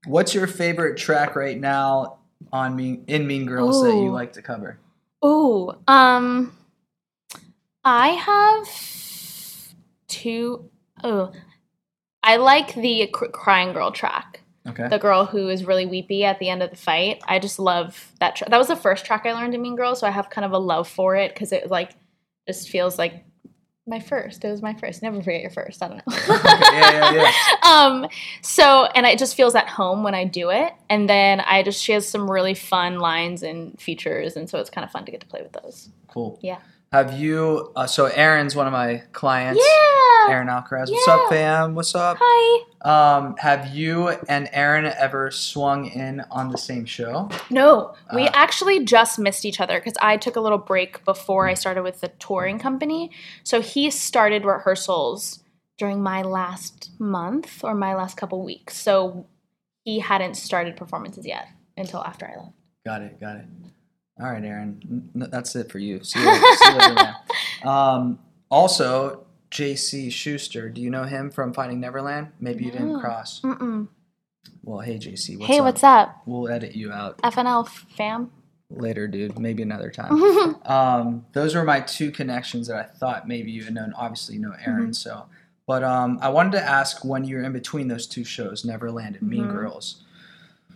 what's 0.06 0.34
your 0.34 0.46
favorite 0.46 0.96
track 0.96 1.36
right 1.36 1.58
now 1.58 2.18
on 2.52 2.76
Mean 2.76 3.04
in 3.06 3.26
Mean 3.26 3.46
Girls 3.46 3.82
that 3.82 3.94
you 3.94 4.10
like 4.10 4.32
to 4.34 4.42
cover? 4.42 4.78
Oh, 5.22 5.76
um, 5.86 6.56
I 7.84 8.08
have 8.08 9.74
two 10.08 10.68
oh 11.04 11.32
I 12.22 12.36
like 12.36 12.74
the 12.74 13.08
cr- 13.12 13.26
crying 13.26 13.72
girl 13.72 13.92
track. 13.92 14.40
Okay. 14.68 14.88
The 14.88 14.98
girl 14.98 15.24
who 15.24 15.48
is 15.48 15.64
really 15.64 15.86
weepy 15.86 16.24
at 16.24 16.38
the 16.38 16.50
end 16.50 16.62
of 16.62 16.68
the 16.70 16.76
fight. 16.76 17.22
I 17.26 17.38
just 17.38 17.58
love 17.58 18.12
that 18.20 18.36
track. 18.36 18.50
That 18.50 18.58
was 18.58 18.68
the 18.68 18.76
first 18.76 19.06
track 19.06 19.24
I 19.24 19.32
learned 19.32 19.54
in 19.54 19.62
Mean 19.62 19.74
Girls, 19.74 20.00
so 20.00 20.06
I 20.06 20.10
have 20.10 20.28
kind 20.28 20.44
of 20.44 20.52
a 20.52 20.58
love 20.58 20.86
for 20.86 21.16
it 21.16 21.32
because 21.32 21.50
it 21.52 21.70
like 21.70 21.92
just 22.46 22.68
feels 22.68 22.98
like 22.98 23.24
my 23.86 23.98
first. 23.98 24.44
It 24.44 24.50
was 24.50 24.62
my 24.62 24.74
first. 24.74 25.02
Never 25.02 25.22
forget 25.22 25.40
your 25.42 25.50
first. 25.50 25.82
I 25.82 25.88
don't 25.88 25.96
know. 26.06 26.16
yeah, 26.28 27.12
yeah, 27.12 27.22
yeah. 27.22 27.56
um 27.70 28.06
so 28.42 28.84
and 28.94 29.06
it 29.06 29.18
just 29.18 29.34
feels 29.36 29.54
at 29.54 29.68
home 29.68 30.02
when 30.02 30.14
i 30.14 30.24
do 30.24 30.50
it 30.50 30.72
and 30.88 31.08
then 31.08 31.40
i 31.40 31.62
just 31.62 31.82
she 31.82 31.92
has 31.92 32.06
some 32.08 32.30
really 32.30 32.54
fun 32.54 32.98
lines 32.98 33.42
and 33.42 33.78
features 33.80 34.36
and 34.36 34.48
so 34.50 34.58
it's 34.58 34.70
kind 34.70 34.84
of 34.84 34.90
fun 34.90 35.04
to 35.04 35.10
get 35.12 35.20
to 35.20 35.26
play 35.26 35.40
with 35.42 35.52
those 35.52 35.88
Cool. 36.08 36.38
yeah 36.42 36.58
Have 36.92 37.18
you? 37.18 37.70
Uh, 37.76 37.86
so 37.86 38.06
Aaron's 38.06 38.54
one 38.56 38.66
of 38.66 38.72
my 38.72 39.02
clients. 39.12 39.60
yeah 39.64 40.32
Aaron 40.34 40.48
Alcaraz. 40.48 40.90
What's 40.90 41.08
up, 41.08 41.28
fam? 41.30 41.74
What's 41.74 41.94
up? 41.94 42.16
hi 42.20 42.64
Um, 42.82 43.36
have 43.38 43.74
you 43.74 44.08
and 44.28 44.48
Aaron 44.52 44.86
ever 44.86 45.30
swung 45.30 45.86
in 45.86 46.22
on 46.30 46.48
the 46.50 46.56
same 46.58 46.86
show? 46.86 47.28
no 47.50 47.94
we 48.14 48.26
Uh, 48.26 48.30
actually 48.34 48.84
just 48.84 49.18
missed 49.18 49.44
each 49.44 49.60
other 49.60 49.78
because 49.78 49.94
i 50.00 50.16
took 50.16 50.36
a 50.36 50.40
little 50.40 50.58
break 50.58 51.04
before 51.04 51.46
i 51.46 51.54
started 51.54 51.82
with 51.82 52.00
the 52.00 52.08
touring 52.18 52.58
company 52.58 53.10
so 53.44 53.60
he 53.60 53.90
started 53.90 54.44
rehearsals 54.46 55.42
during 55.76 56.02
my 56.02 56.22
last 56.22 56.90
month 56.98 57.62
or 57.64 57.74
my 57.74 57.94
last 57.94 58.16
couple 58.16 58.42
weeks 58.44 58.76
so 58.76 59.26
he 59.84 59.98
hadn't 59.98 60.34
started 60.34 60.76
performances 60.76 61.26
yet 61.26 61.48
until 61.76 62.00
after 62.02 62.26
i 62.26 62.36
left 62.40 62.54
Got 62.86 63.02
it. 63.02 63.20
Got 63.20 63.36
it. 63.36 63.44
All 64.18 64.30
right, 64.30 64.42
Aaron. 64.42 65.10
N- 65.14 65.28
that's 65.30 65.54
it 65.54 65.70
for 65.70 65.78
you. 65.78 66.02
See 66.02 66.18
you, 66.18 66.56
see 66.56 66.70
you 66.72 66.78
later. 66.78 67.14
Um, 67.62 68.18
also, 68.50 69.26
J.C. 69.50 70.10
Schuster. 70.10 70.68
Do 70.68 70.80
you 70.80 70.90
know 70.90 71.04
him 71.04 71.30
from 71.30 71.52
Finding 71.52 71.80
Neverland? 71.80 72.28
Maybe 72.40 72.64
you 72.64 72.70
didn't 72.70 73.00
cross. 73.00 73.40
Mm-mm. 73.40 73.88
Well, 74.62 74.80
hey, 74.80 74.98
J.C. 74.98 75.36
What's 75.36 75.48
hey 75.48 75.58
up? 75.58 75.64
what's 75.64 75.84
up 75.84 76.22
We'll 76.26 76.48
edit 76.48 76.74
you 76.74 76.92
out 76.92 77.18
fnl 77.22 77.68
fam 77.68 78.30
later, 78.70 79.08
dude. 79.08 79.38
Maybe 79.38 79.62
another 79.62 79.90
time. 79.90 80.56
um, 80.66 81.26
those 81.32 81.54
were 81.54 81.64
my 81.64 81.80
two 81.80 82.10
connections 82.10 82.68
that 82.68 82.76
I 82.76 82.84
thought 82.84 83.26
maybe 83.28 83.50
you 83.50 83.64
had 83.64 83.74
known. 83.74 83.92
Obviously, 83.96 84.36
you 84.36 84.40
know 84.40 84.54
Aaron. 84.64 84.94
So, 84.94 85.26
but 85.66 85.82
um, 85.82 86.18
I 86.22 86.28
wanted 86.28 86.52
to 86.52 86.62
ask 86.62 87.04
when 87.04 87.24
you're 87.24 87.42
in 87.42 87.52
between 87.52 87.88
those 87.88 88.06
two 88.06 88.24
shows, 88.24 88.64
Neverland 88.64 89.16
and 89.16 89.28
Mean 89.28 89.46
Mhm. 89.46 89.52
Girls, 89.52 90.04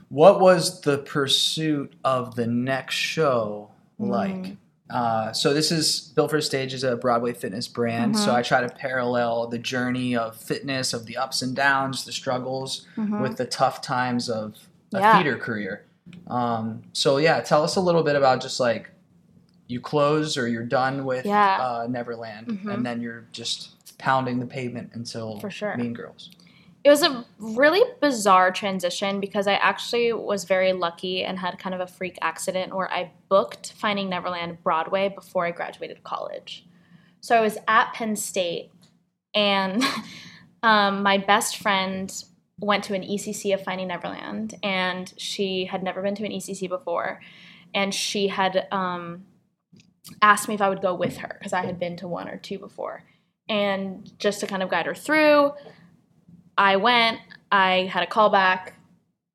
what 0.09 0.41
was 0.41 0.81
the 0.81 0.99
pursuit 0.99 1.95
of 2.05 2.35
the 2.35 2.47
next 2.47 2.95
show 2.97 3.71
like? 3.99 4.35
Mm. 4.35 4.57
Uh, 4.95 5.33
so 5.33 5.53
this 5.53 5.73
is 5.73 6.13
Built 6.15 6.31
for 6.31 6.41
Stage 6.41 6.73
is 6.73 6.85
a 6.85 6.95
Broadway 6.95 7.33
fitness 7.33 7.67
brand. 7.67 8.17
So 8.17 8.31
Mhm. 8.31 8.35
I 8.35 8.43
try 8.43 8.61
to 8.61 8.69
parallel 8.69 9.49
the 9.49 9.59
journey 9.59 10.15
of 10.17 10.37
fitness, 10.37 10.93
of 10.95 11.07
the 11.07 11.17
ups 11.17 11.43
and 11.43 11.55
downs, 11.57 12.05
the 12.05 12.13
struggles, 12.13 12.87
Mhm. 12.97 13.21
with 13.21 13.37
the 13.37 13.45
tough 13.45 13.81
times 13.83 14.31
of 14.31 14.55
a 14.95 15.01
Yeah. 15.01 15.15
theater 15.17 15.37
career. 15.37 15.85
Um, 16.29 16.83
so 16.93 17.17
yeah, 17.17 17.41
tell 17.41 17.65
us 17.65 17.75
a 17.75 17.81
little 17.81 18.05
bit 18.05 18.15
about 18.15 18.41
just 18.41 18.61
like 18.61 18.91
you 19.67 19.81
close 19.81 20.39
or 20.39 20.47
you're 20.47 20.63
done 20.63 21.05
with 21.05 21.27
Yeah. 21.27 21.59
uh, 21.61 21.87
Neverland, 21.91 22.47
Mhm. 22.63 22.73
and 22.75 22.87
then 22.87 23.01
you're 23.01 23.25
just 23.33 23.71
pounding 23.99 24.39
the 24.39 24.47
pavement 24.47 24.91
until 24.95 25.41
For 25.41 25.51
sure. 25.51 25.77
Mean 25.77 25.93
Girls. 25.95 26.31
It 26.85 26.91
was 26.91 27.03
a 27.03 27.25
really 27.39 27.83
bizarre 28.03 28.51
transition 28.51 29.19
because 29.19 29.47
I 29.47 29.55
actually 29.55 30.13
was 30.13 30.45
very 30.45 30.75
lucky 30.75 31.25
and 31.25 31.39
had 31.39 31.59
kind 31.59 31.75
of 31.75 31.81
a 31.81 31.87
freak 31.87 32.19
accident 32.21 32.75
where 32.75 32.93
I 32.93 33.11
booked 33.31 33.73
Finding 33.73 34.11
Neverland 34.11 34.63
Broadway 34.63 35.09
before 35.09 35.47
I 35.47 35.51
graduated 35.51 36.05
college. 36.05 36.67
So 37.23 37.35
I 37.35 37.41
was 37.41 37.57
at 37.67 37.95
Penn 37.95 38.17
State, 38.17 38.71
and 39.35 39.83
um, 40.63 41.03
my 41.03 41.17
best 41.17 41.57
friend 41.57 42.13
went 42.61 42.85
to 42.85 42.95
an 42.95 43.01
ECC 43.01 43.55
of 43.55 43.65
Finding 43.65 43.89
Neverland, 43.89 44.55
and 44.63 45.13
she 45.17 45.65
had 45.65 45.83
never 45.83 46.03
been 46.03 46.15
to 46.17 46.25
an 46.27 46.33
ECC 46.33 46.69
before, 46.69 47.23
and 47.75 47.95
she 47.95 48.29
had 48.29 48.69
um, 48.71 49.25
asked 50.21 50.49
me 50.49 50.55
if 50.55 50.61
I 50.61 50.69
would 50.69 50.83
go 50.83 50.95
with 50.95 51.17
her 51.17 51.37
because 51.39 51.55
I 51.55 51.65
had 51.65 51.81
been 51.81 51.97
to 51.97 52.09
one 52.09 52.29
or 52.29 52.37
two 52.37 52.59
before, 52.59 53.05
and 53.49 54.13
just 54.19 54.41
to 54.41 54.47
kind 54.47 54.63
of 54.63 54.69
guide 54.69 54.85
her 54.85 54.95
through. 54.95 55.53
I 56.57 56.77
went, 56.77 57.21
I 57.51 57.89
had 57.93 58.03
a 58.03 58.11
callback. 58.11 58.73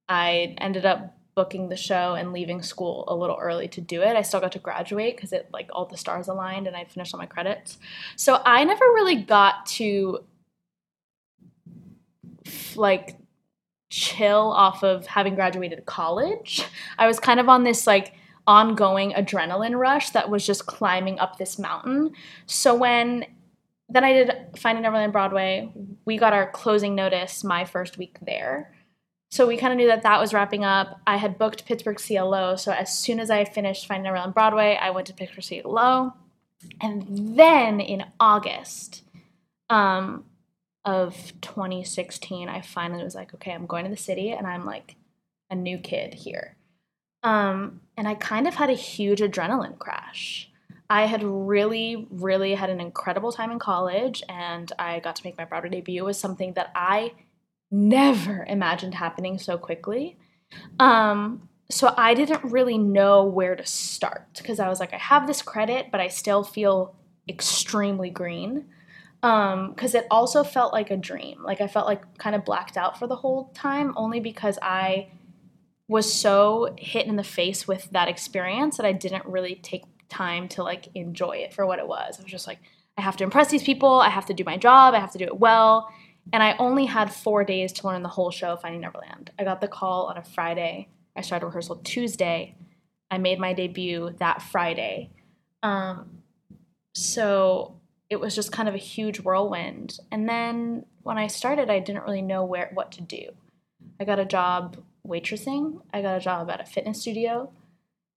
I 0.08 0.56
ended 0.60 0.86
up 0.86 1.16
booking 1.36 1.70
the 1.70 1.76
show 1.76 2.16
and 2.16 2.34
leaving 2.34 2.62
school 2.62 3.06
a 3.08 3.16
little 3.16 3.38
early 3.40 3.68
to 3.70 3.82
do 3.82 4.02
it. 4.02 4.16
I 4.16 4.24
still 4.24 4.42
got 4.42 4.52
to 4.54 4.60
graduate 4.60 5.16
because 5.16 5.32
it 5.32 5.50
like 5.54 5.70
all 5.72 5.86
the 5.86 5.98
stars 5.98 6.28
aligned 6.28 6.68
and 6.68 6.76
I 6.76 6.84
finished 6.86 7.14
all 7.14 7.20
my 7.20 7.26
credits. 7.26 7.78
So 8.16 8.42
I 8.46 8.64
never 8.66 8.84
really 8.84 9.24
got 9.24 9.66
to 9.68 10.20
like 12.76 13.18
chill 13.90 14.52
off 14.52 14.84
of 14.84 15.08
having 15.08 15.36
graduated 15.36 15.86
college. 15.86 16.64
I 16.98 17.08
was 17.08 17.20
kind 17.20 17.40
of 17.40 17.48
on 17.48 17.64
this 17.64 17.88
like 17.88 18.14
ongoing 18.46 19.12
adrenaline 19.12 19.80
rush 19.80 20.10
that 20.10 20.30
was 20.30 20.46
just 20.46 20.66
climbing 20.66 21.20
up 21.20 21.38
this 21.38 21.60
mountain. 21.60 22.12
So 22.48 22.76
when 22.76 23.26
then 23.90 24.04
I 24.04 24.14
did 24.14 24.32
Finding 24.58 24.84
Neverland 24.84 25.12
Broadway. 25.12 25.72
We 26.06 26.18
got 26.18 26.34
our 26.34 26.50
closing 26.52 26.96
notice 26.96 27.44
my 27.44 27.66
first 27.66 27.98
week 27.98 28.18
there. 28.22 28.74
So 29.32 29.46
we 29.46 29.58
kind 29.58 29.72
of 29.72 29.78
knew 29.78 29.88
that 29.88 30.04
that 30.04 30.20
was 30.20 30.34
wrapping 30.34 30.64
up. 30.64 31.02
I 31.06 31.18
had 31.18 31.38
booked 31.38 31.66
Pittsburgh 31.66 32.00
CLO. 32.00 32.56
So 32.56 32.72
as 32.72 32.96
soon 32.96 33.20
as 33.20 33.30
I 33.30 33.46
finished 33.46 33.88
Finding 33.88 34.06
Neverland 34.06 34.34
Broadway, 34.34 34.78
I 34.82 34.90
went 34.90 35.08
to 35.08 35.14
Pittsburgh 35.14 35.64
CLO. 35.64 36.14
And 36.82 37.38
then 37.38 37.80
in 37.80 38.06
August 38.20 39.04
um, 39.70 40.26
of 40.84 41.34
2016, 41.42 42.50
I 42.50 42.62
finally 42.62 43.04
was 43.04 43.16
like, 43.16 43.34
okay, 43.36 43.52
I'm 43.52 43.68
going 43.68 43.86
to 43.86 43.92
the 43.92 43.98
city 43.98 44.32
and 44.32 44.48
I'm 44.48 44.66
like 44.66 44.96
a 45.50 45.56
new 45.56 45.78
kid 45.78 46.14
here. 46.16 46.58
Um, 47.22 47.82
and 47.98 48.08
I 48.08 48.16
kind 48.16 48.48
of 48.48 48.56
had 48.56 48.70
a 48.70 48.74
huge 48.74 49.20
adrenaline 49.20 49.78
crash. 49.78 50.49
I 50.90 51.06
had 51.06 51.24
really, 51.24 52.08
really 52.10 52.56
had 52.56 52.70
an 52.70 52.82
incredible 52.82 53.32
time 53.32 53.52
in 53.52 53.60
college, 53.60 54.24
and 54.28 54.72
I 54.80 55.00
got 55.00 55.16
to 55.18 55.22
make 55.24 55.38
my 55.38 55.46
Broadway 55.46 55.70
debut. 55.70 56.04
Was 56.04 56.20
something 56.20 56.54
that 56.54 56.72
I 56.76 57.14
never 57.72 58.46
imagined 58.50 58.96
happening 58.96 59.38
so 59.38 59.58
quickly. 59.58 60.18
Um, 60.80 61.48
so 61.70 61.94
I 61.96 62.16
didn't 62.16 62.44
really 62.44 62.80
know 62.80 63.24
where 63.24 63.56
to 63.56 63.66
start 63.66 64.28
because 64.36 64.60
I 64.60 64.68
was 64.68 64.80
like, 64.80 64.92
I 64.94 64.98
have 64.98 65.28
this 65.28 65.44
credit, 65.44 65.92
but 65.92 66.02
I 66.02 66.08
still 66.08 66.44
feel 66.44 66.96
extremely 67.28 68.10
green. 68.10 68.66
Because 69.22 69.94
it 69.94 70.08
also 70.10 70.44
felt 70.44 70.74
like 70.74 70.90
a 70.90 70.98
dream. 70.98 71.44
Like 71.44 71.62
I 71.62 71.68
felt 71.68 71.86
like 71.86 72.18
kind 72.18 72.36
of 72.36 72.46
blacked 72.46 72.78
out 72.78 72.98
for 72.98 73.06
the 73.06 73.18
whole 73.18 73.52
time, 73.54 73.94
only 73.96 74.20
because 74.20 74.58
I 74.62 75.10
was 75.88 76.12
so 76.12 76.74
hit 76.78 77.06
in 77.06 77.18
the 77.18 77.24
face 77.24 77.68
with 77.68 77.90
that 77.92 78.08
experience 78.08 78.78
that 78.78 78.86
I 78.86 78.94
didn't 78.94 79.26
really 79.26 79.56
take 79.56 79.84
time 80.10 80.48
to 80.50 80.64
like 80.64 80.88
enjoy 80.96 81.38
it 81.38 81.54
for 81.54 81.66
what 81.66 81.80
it 81.80 81.88
was. 81.88 82.20
I 82.20 82.24
was 82.24 82.32
just 82.32 82.48
like, 82.48 82.60
I 82.98 83.02
have 83.02 83.18
to 83.18 83.24
impress 83.24 83.50
these 83.50 83.64
people, 83.64 84.00
I 84.00 84.10
have 84.10 84.26
to 84.26 84.34
do 84.34 84.44
my 84.44 84.58
job, 84.58 84.94
I 84.94 85.00
have 85.00 85.12
to 85.14 85.18
do 85.18 85.26
it 85.26 85.40
well. 85.40 85.90
And 86.32 86.44
I 86.44 86.56
only 86.58 86.86
had 86.86 87.14
four 87.14 87.44
days 87.44 87.72
to 87.74 87.88
learn 87.88 88.04
the 88.04 88.10
whole 88.10 88.30
show 88.30 88.56
Finding 88.56 88.82
Neverland. 88.82 89.32
I 89.40 89.44
got 89.44 89.62
the 89.62 89.68
call 89.68 90.08
on 90.08 90.18
a 90.18 90.24
Friday. 90.24 90.90
I 91.16 91.22
started 91.22 91.46
rehearsal 91.46 91.78
Tuesday. 91.78 92.56
I 93.10 93.18
made 93.18 93.40
my 93.40 93.54
debut 93.54 94.16
that 94.20 94.42
Friday. 94.42 95.10
Um, 95.64 96.20
so 96.94 97.80
it 98.10 98.20
was 98.20 98.36
just 98.36 98.52
kind 98.52 98.70
of 98.70 98.76
a 98.76 98.80
huge 98.80 99.20
whirlwind. 99.20 100.00
And 100.12 100.28
then 100.30 100.86
when 101.02 101.18
I 101.18 101.28
started, 101.28 101.70
I 101.70 101.80
didn't 101.80 102.04
really 102.04 102.22
know 102.22 102.44
where 102.44 102.70
what 102.74 102.92
to 102.94 103.02
do. 103.02 103.32
I 104.00 104.06
got 104.06 104.20
a 104.20 104.26
job 104.26 104.78
waitressing. 105.08 105.82
I 105.94 106.02
got 106.02 106.18
a 106.18 106.20
job 106.20 106.50
at 106.50 106.62
a 106.62 106.66
fitness 106.66 107.02
studio. 107.02 107.52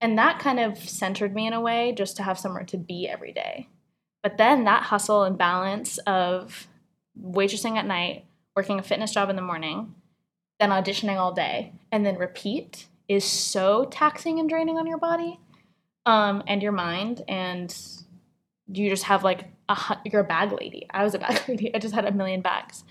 And 0.02 0.18
that 0.18 0.40
kind 0.40 0.58
of 0.58 0.76
centered 0.76 1.32
me 1.32 1.46
in 1.46 1.52
a 1.52 1.60
way 1.60 1.94
just 1.96 2.16
to 2.16 2.24
have 2.24 2.38
somewhere 2.38 2.64
to 2.64 2.76
be 2.76 3.08
every 3.08 3.32
day. 3.32 3.68
But 4.20 4.36
then 4.36 4.64
that 4.64 4.82
hustle 4.82 5.22
and 5.22 5.38
balance 5.38 5.98
of 5.98 6.66
waitressing 7.20 7.76
at 7.76 7.86
night, 7.86 8.24
working 8.56 8.80
a 8.80 8.82
fitness 8.82 9.12
job 9.12 9.30
in 9.30 9.36
the 9.36 9.42
morning, 9.42 9.94
then 10.58 10.70
auditioning 10.70 11.18
all 11.18 11.32
day, 11.32 11.72
and 11.92 12.04
then 12.04 12.16
repeat 12.16 12.88
is 13.08 13.24
so 13.24 13.84
taxing 13.84 14.40
and 14.40 14.48
draining 14.48 14.76
on 14.76 14.88
your 14.88 14.98
body 14.98 15.38
um, 16.04 16.42
and 16.48 16.62
your 16.62 16.72
mind. 16.72 17.22
And 17.28 17.74
you 18.66 18.90
just 18.90 19.04
have 19.04 19.22
like 19.22 19.46
a 19.68 19.98
you're 20.04 20.22
a 20.22 20.24
bag 20.24 20.50
lady. 20.52 20.86
I 20.90 21.04
was 21.04 21.14
a 21.14 21.20
bag 21.20 21.42
lady. 21.48 21.72
I 21.72 21.78
just 21.78 21.94
had 21.94 22.06
a 22.06 22.12
million 22.12 22.40
bags. 22.40 22.82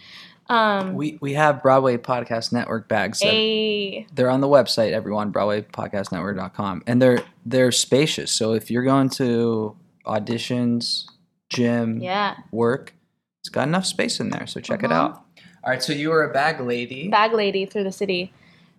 Um, 0.51 0.93
We 0.95 1.17
we 1.21 1.33
have 1.33 1.63
Broadway 1.63 1.97
Podcast 1.97 2.51
Network 2.51 2.87
bags. 2.89 3.19
that- 3.19 3.27
a 3.29 4.05
they're 4.13 4.29
on 4.29 4.41
the 4.41 4.47
website, 4.47 4.91
everyone, 4.91 5.31
BroadwayPodcastNetwork.com, 5.31 6.83
and 6.87 7.01
they're 7.01 7.23
they're 7.45 7.71
spacious. 7.71 8.31
So 8.31 8.53
if 8.53 8.69
you're 8.69 8.83
going 8.83 9.09
to 9.11 9.75
auditions, 10.05 11.05
gym, 11.49 11.99
yeah 12.01 12.35
work, 12.51 12.93
it's 13.41 13.49
got 13.49 13.67
enough 13.67 13.85
space 13.85 14.19
in 14.19 14.29
there. 14.29 14.45
So 14.47 14.59
check 14.59 14.83
it 14.83 14.89
Mhm. 14.89 14.93
out. 14.95 15.23
All 15.63 15.69
right, 15.69 15.81
so 15.81 15.93
you 15.93 16.09
were 16.09 16.23
a 16.23 16.33
bag 16.33 16.59
lady. 16.59 17.07
bag 17.07 17.33
lady 17.33 17.65
through 17.65 17.83
the 17.83 17.91
city. 17.91 18.33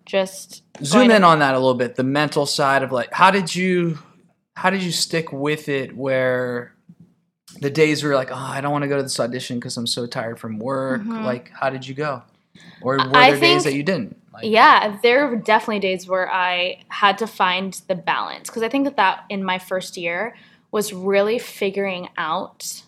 Just 0.04 0.62
Zoom 0.84 1.10
in 1.10 1.20
to- 1.22 1.26
on 1.26 1.38
that 1.38 1.54
a 1.54 1.58
little 1.58 1.74
bit. 1.76 1.94
The 1.94 2.02
mental 2.04 2.44
side 2.44 2.82
of 2.82 2.90
like, 2.92 3.12
how 3.12 3.30
did 3.30 3.54
you 3.54 3.98
how 4.56 4.68
did 4.68 4.82
you 4.82 4.92
stick 4.92 5.32
with 5.32 5.68
it? 5.70 5.96
Where 5.96 6.74
the 7.61 7.71
days 7.71 8.02
where 8.02 8.12
you're 8.12 8.18
like, 8.18 8.30
oh, 8.30 8.35
I 8.37 8.61
don't 8.61 8.73
want 8.73 8.82
to 8.82 8.88
go 8.88 8.97
to 8.97 9.02
this 9.02 9.18
audition 9.21 9.59
because 9.59 9.76
I'm 9.76 9.87
so 9.87 10.06
tired 10.06 10.38
from 10.38 10.59
work. 10.59 11.02
Like, 11.04 11.50
how 11.50 11.71
did 11.71 11.87
you 11.87 11.94
go? 11.94 12.23
Or 12.80 12.97
were 12.97 12.99
Mm-hmm. 12.99 13.16
I 13.16 13.30
there 13.30 13.40
days 13.40 13.64
that 13.64 13.75
you 13.75 13.82
didn't? 13.82 14.16
Like, 14.32 14.44
yeah, 14.44 14.99
there 15.02 15.28
were 15.28 15.37
definitely 15.37 15.80
days 15.80 16.09
where 16.09 16.30
I 16.32 16.82
had 16.88 17.18
to 17.18 17.26
find 17.26 17.80
the 17.87 17.94
balance 17.94 18.49
because 18.49 18.62
I 18.62 18.68
think 18.68 18.85
that 18.85 18.97
that 18.97 19.25
in 19.28 19.44
my 19.44 19.59
first 19.59 19.97
year 19.97 20.35
was 20.71 20.92
really 20.92 21.38
figuring 21.38 22.09
out 22.16 22.82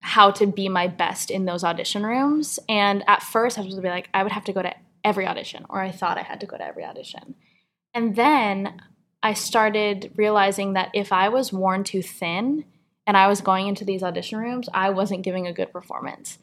how 0.00 0.30
to 0.30 0.46
be 0.46 0.68
my 0.68 0.86
best 0.86 1.30
in 1.30 1.44
those 1.44 1.64
audition 1.64 2.04
rooms. 2.04 2.60
And 2.68 3.02
at 3.08 3.22
first, 3.22 3.58
I 3.58 3.62
was 3.62 3.74
be 3.74 3.88
like, 3.88 4.08
I 4.14 4.22
would 4.22 4.32
have 4.32 4.44
to 4.44 4.52
go 4.52 4.62
to 4.62 4.74
every 5.02 5.26
audition, 5.26 5.66
or 5.68 5.80
I 5.80 5.90
thought 5.90 6.18
I 6.18 6.22
had 6.22 6.40
to 6.40 6.46
go 6.46 6.56
to 6.56 6.64
every 6.64 6.84
audition. 6.84 7.34
And 7.92 8.14
then 8.14 8.80
I 9.22 9.32
started 9.32 10.12
realizing 10.16 10.74
that 10.74 10.90
if 10.94 11.12
I 11.12 11.30
was 11.30 11.52
worn 11.52 11.84
too 11.84 12.02
thin 12.02 12.64
and 13.06 13.16
I 13.16 13.28
was 13.28 13.40
going 13.40 13.68
into 13.68 13.84
these 13.84 14.02
audition 14.02 14.38
rooms, 14.38 14.68
I 14.72 14.90
wasn't 14.90 15.22
giving 15.22 15.46
a 15.46 15.52
good 15.52 15.72
performance. 15.72 16.38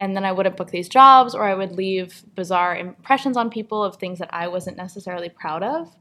And 0.00 0.16
then 0.16 0.24
I 0.24 0.32
wouldn't 0.32 0.56
book 0.56 0.70
these 0.70 0.88
jobs, 0.88 1.34
or 1.34 1.44
I 1.44 1.54
would 1.54 1.72
leave 1.72 2.24
bizarre 2.34 2.74
impressions 2.74 3.36
on 3.36 3.50
people 3.50 3.84
of 3.84 3.96
things 3.96 4.18
that 4.18 4.32
I 4.32 4.48
wasn't 4.48 4.76
necessarily 4.76 5.28
proud 5.28 5.62
of. 5.62 5.94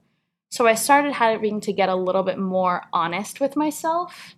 So 0.52 0.66
I 0.66 0.74
started 0.74 1.14
having 1.14 1.62
to 1.62 1.74
get 1.74 1.90
a 1.90 1.96
little 1.96 2.24
bit 2.24 2.40
more 2.40 2.84
honest 2.94 3.40
with 3.40 3.56
myself. 3.56 4.36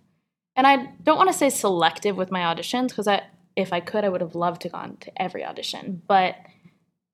And 0.56 0.66
I 0.66 0.92
don't 1.02 1.16
want 1.16 1.30
to 1.30 1.38
say 1.38 1.48
selective 1.48 2.16
with 2.16 2.30
my 2.30 2.40
auditions 2.40 2.88
because 2.88 3.08
I, 3.08 3.22
if 3.56 3.72
I 3.72 3.80
could, 3.80 4.04
I 4.04 4.08
would 4.08 4.20
have 4.20 4.34
loved 4.34 4.62
to 4.62 4.68
gone 4.68 4.98
to 5.00 5.22
every 5.22 5.44
audition. 5.44 6.02
But 6.06 6.36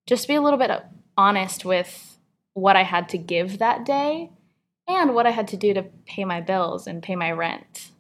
just 0.07 0.27
be 0.27 0.35
a 0.35 0.41
little 0.41 0.59
bit 0.59 0.71
honest 1.17 1.65
with 1.65 2.19
what 2.55 2.77
I 2.77 2.83
had 2.83 3.11
to 3.11 3.19
give 3.19 3.59
that 3.59 3.85
day 3.85 4.31
and 4.89 5.15
what 5.15 5.27
I 5.27 5.31
had 5.31 5.49
to 5.49 5.57
do 5.57 5.75
to 5.75 5.83
pay 6.07 6.25
my 6.25 6.41
bills 6.41 6.87
and 6.87 7.03
pay 7.03 7.15
my 7.15 7.31
rent 7.31 7.91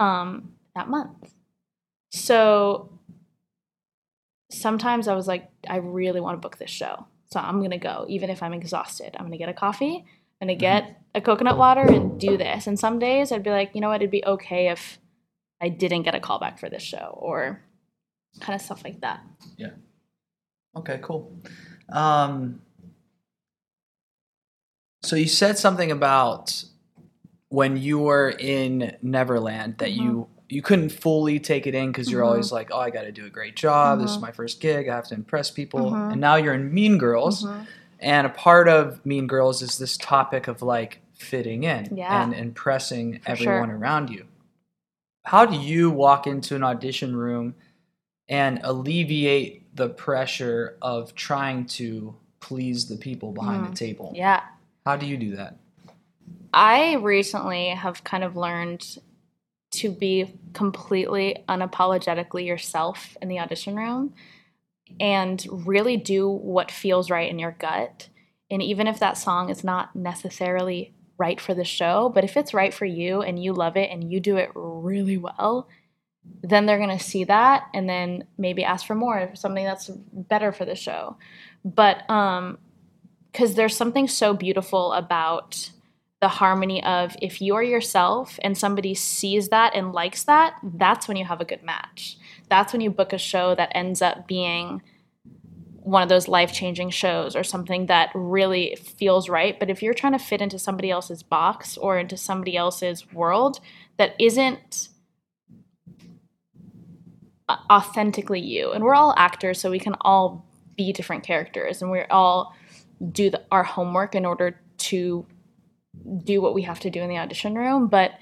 um, 0.00 0.54
that 0.74 0.88
month. 0.88 1.34
So 2.10 2.98
sometimes 4.50 5.06
I 5.06 5.14
was 5.14 5.28
like, 5.28 5.48
I 5.68 5.76
really 5.76 6.20
want 6.20 6.36
to 6.36 6.40
book 6.40 6.58
this 6.58 6.70
show. 6.70 7.06
So 7.26 7.38
I'm 7.38 7.58
going 7.58 7.70
to 7.70 7.78
go, 7.78 8.06
even 8.08 8.30
if 8.30 8.42
I'm 8.42 8.52
exhausted. 8.52 9.14
I'm 9.14 9.26
going 9.26 9.32
to 9.32 9.38
get 9.38 9.48
a 9.48 9.54
coffee, 9.54 10.04
I'm 10.40 10.48
going 10.48 10.58
to 10.58 10.60
get 10.60 11.00
a 11.14 11.20
coconut 11.20 11.56
water 11.56 11.82
and 11.82 12.18
do 12.18 12.36
this. 12.36 12.66
And 12.66 12.78
some 12.78 12.98
days 12.98 13.30
I'd 13.30 13.44
be 13.44 13.50
like, 13.50 13.70
you 13.74 13.80
know 13.80 13.88
what, 13.88 14.00
it'd 14.00 14.10
be 14.10 14.24
okay 14.24 14.68
if 14.68 14.98
I 15.60 15.68
didn't 15.68 16.02
get 16.02 16.14
a 16.14 16.20
call 16.20 16.40
back 16.40 16.58
for 16.58 16.68
this 16.68 16.82
show 16.82 17.14
or 17.16 17.62
kind 18.40 18.54
of 18.54 18.62
stuff 18.64 18.82
like 18.82 19.02
that. 19.02 19.20
Yeah. 19.56 19.70
Okay, 20.76 20.98
cool. 21.02 21.36
Um, 21.92 22.62
so 25.02 25.16
you 25.16 25.28
said 25.28 25.58
something 25.58 25.90
about 25.90 26.64
when 27.50 27.76
you 27.76 27.98
were 27.98 28.30
in 28.30 28.96
Neverland 29.02 29.78
that 29.78 29.92
you 29.92 30.10
mm-hmm. 30.10 30.32
you 30.48 30.62
couldn't 30.62 30.90
fully 30.90 31.38
take 31.38 31.66
it 31.66 31.74
in 31.74 31.92
because 31.92 32.10
you're 32.10 32.24
always 32.24 32.46
mm-hmm. 32.46 32.54
like, 32.54 32.70
oh, 32.72 32.78
I 32.78 32.90
got 32.90 33.02
to 33.02 33.12
do 33.12 33.26
a 33.26 33.30
great 33.30 33.56
job. 33.56 34.00
This 34.00 34.10
is 34.10 34.16
mm-hmm. 34.16 34.26
my 34.26 34.32
first 34.32 34.60
gig. 34.60 34.88
I 34.88 34.94
have 34.94 35.08
to 35.08 35.14
impress 35.14 35.50
people. 35.50 35.94
And 35.94 36.20
now 36.20 36.36
you're 36.36 36.54
in 36.54 36.72
Mean 36.72 36.96
Girls, 36.96 37.46
and 37.98 38.26
a 38.26 38.30
part 38.30 38.68
of 38.68 39.04
Mean 39.04 39.26
Girls 39.26 39.62
is 39.62 39.78
this 39.78 39.96
topic 39.96 40.48
of 40.48 40.62
like 40.62 41.00
fitting 41.14 41.64
in 41.64 41.96
Yeah. 41.96 42.22
and 42.22 42.32
impressing 42.32 43.20
For 43.20 43.36
sure. 43.36 43.52
everyone 43.52 43.70
around 43.70 44.10
you. 44.10 44.26
How 45.24 45.44
do 45.44 45.54
you 45.54 45.90
walk 45.90 46.26
into 46.26 46.56
an 46.56 46.62
audition 46.62 47.14
room 47.14 47.54
and 48.28 48.60
alleviate 48.62 49.76
the 49.76 49.88
pressure 49.90 50.78
of 50.80 51.14
trying 51.14 51.66
to 51.66 52.14
please 52.40 52.88
the 52.88 52.96
people 52.96 53.32
behind 53.32 53.66
the 53.66 53.70
mm. 53.70 53.74
table? 53.74 54.12
Yeah. 54.16 54.40
How 54.86 54.96
do 54.96 55.04
you 55.04 55.18
do 55.18 55.36
that? 55.36 55.56
I 56.52 56.94
recently 56.94 57.68
have 57.68 58.04
kind 58.04 58.24
of 58.24 58.36
learned 58.36 58.98
to 59.72 59.90
be 59.90 60.34
completely 60.52 61.44
unapologetically 61.48 62.44
yourself 62.46 63.16
in 63.22 63.28
the 63.28 63.38
audition 63.38 63.76
room 63.76 64.14
and 64.98 65.46
really 65.50 65.96
do 65.96 66.28
what 66.28 66.70
feels 66.70 67.10
right 67.10 67.30
in 67.30 67.38
your 67.38 67.52
gut. 67.52 68.08
And 68.50 68.60
even 68.62 68.88
if 68.88 68.98
that 68.98 69.16
song 69.16 69.48
is 69.48 69.62
not 69.62 69.94
necessarily 69.94 70.92
right 71.18 71.40
for 71.40 71.54
the 71.54 71.64
show, 71.64 72.10
but 72.12 72.24
if 72.24 72.36
it's 72.36 72.54
right 72.54 72.74
for 72.74 72.86
you 72.86 73.22
and 73.22 73.42
you 73.42 73.52
love 73.52 73.76
it 73.76 73.90
and 73.90 74.10
you 74.10 74.18
do 74.18 74.36
it 74.36 74.50
really 74.54 75.18
well, 75.18 75.68
then 76.42 76.66
they're 76.66 76.78
going 76.78 76.96
to 76.96 77.04
see 77.04 77.24
that 77.24 77.68
and 77.72 77.88
then 77.88 78.24
maybe 78.36 78.64
ask 78.64 78.86
for 78.86 78.94
more, 78.94 79.30
something 79.34 79.64
that's 79.64 79.88
better 80.12 80.50
for 80.50 80.64
the 80.64 80.74
show. 80.74 81.16
But 81.64 82.08
um 82.10 82.58
cuz 83.32 83.54
there's 83.54 83.76
something 83.76 84.08
so 84.08 84.34
beautiful 84.34 84.92
about 84.92 85.70
the 86.20 86.28
harmony 86.28 86.82
of 86.84 87.16
if 87.22 87.40
you're 87.40 87.62
yourself 87.62 88.38
and 88.42 88.56
somebody 88.56 88.94
sees 88.94 89.48
that 89.48 89.74
and 89.74 89.92
likes 89.92 90.24
that, 90.24 90.54
that's 90.62 91.08
when 91.08 91.16
you 91.16 91.24
have 91.24 91.40
a 91.40 91.46
good 91.46 91.62
match. 91.62 92.18
That's 92.50 92.72
when 92.72 92.82
you 92.82 92.90
book 92.90 93.12
a 93.12 93.18
show 93.18 93.54
that 93.54 93.72
ends 93.74 94.02
up 94.02 94.28
being 94.28 94.82
one 95.82 96.02
of 96.02 96.10
those 96.10 96.28
life 96.28 96.52
changing 96.52 96.90
shows 96.90 97.34
or 97.34 97.42
something 97.42 97.86
that 97.86 98.10
really 98.14 98.76
feels 98.76 99.30
right. 99.30 99.58
But 99.58 99.70
if 99.70 99.82
you're 99.82 99.94
trying 99.94 100.12
to 100.12 100.18
fit 100.18 100.42
into 100.42 100.58
somebody 100.58 100.90
else's 100.90 101.22
box 101.22 101.78
or 101.78 101.98
into 101.98 102.18
somebody 102.18 102.54
else's 102.54 103.10
world 103.12 103.60
that 103.96 104.14
isn't 104.18 104.90
authentically 107.48 108.40
you, 108.40 108.72
and 108.72 108.84
we're 108.84 108.94
all 108.94 109.14
actors, 109.16 109.58
so 109.58 109.70
we 109.70 109.80
can 109.80 109.96
all 110.02 110.46
be 110.76 110.92
different 110.92 111.24
characters 111.24 111.80
and 111.80 111.90
we 111.90 112.02
all 112.10 112.54
do 113.10 113.30
the, 113.30 113.42
our 113.50 113.64
homework 113.64 114.14
in 114.14 114.26
order 114.26 114.60
to 114.76 115.26
do 116.24 116.40
what 116.40 116.54
we 116.54 116.62
have 116.62 116.80
to 116.80 116.90
do 116.90 117.00
in 117.00 117.08
the 117.08 117.18
audition 117.18 117.54
room, 117.54 117.88
but 117.88 118.12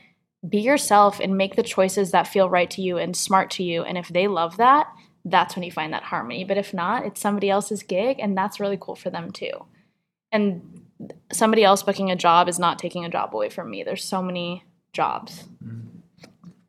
be 0.48 0.58
yourself 0.58 1.20
and 1.20 1.36
make 1.36 1.56
the 1.56 1.62
choices 1.62 2.12
that 2.12 2.28
feel 2.28 2.48
right 2.48 2.70
to 2.70 2.82
you 2.82 2.98
and 2.98 3.16
smart 3.16 3.50
to 3.52 3.64
you. 3.64 3.82
And 3.82 3.98
if 3.98 4.08
they 4.08 4.28
love 4.28 4.56
that, 4.58 4.86
that's 5.24 5.56
when 5.56 5.62
you 5.62 5.72
find 5.72 5.92
that 5.92 6.04
harmony. 6.04 6.44
But 6.44 6.58
if 6.58 6.72
not, 6.72 7.04
it's 7.04 7.20
somebody 7.20 7.50
else's 7.50 7.82
gig, 7.82 8.18
and 8.20 8.36
that's 8.36 8.60
really 8.60 8.78
cool 8.80 8.94
for 8.94 9.10
them 9.10 9.30
too. 9.30 9.66
And 10.30 10.82
somebody 11.32 11.64
else 11.64 11.82
booking 11.82 12.10
a 12.10 12.16
job 12.16 12.48
is 12.48 12.58
not 12.58 12.78
taking 12.78 13.04
a 13.04 13.10
job 13.10 13.34
away 13.34 13.48
from 13.48 13.70
me. 13.70 13.82
There's 13.82 14.04
so 14.04 14.22
many 14.22 14.64
jobs. 14.92 15.44
Mm-hmm. 15.64 15.88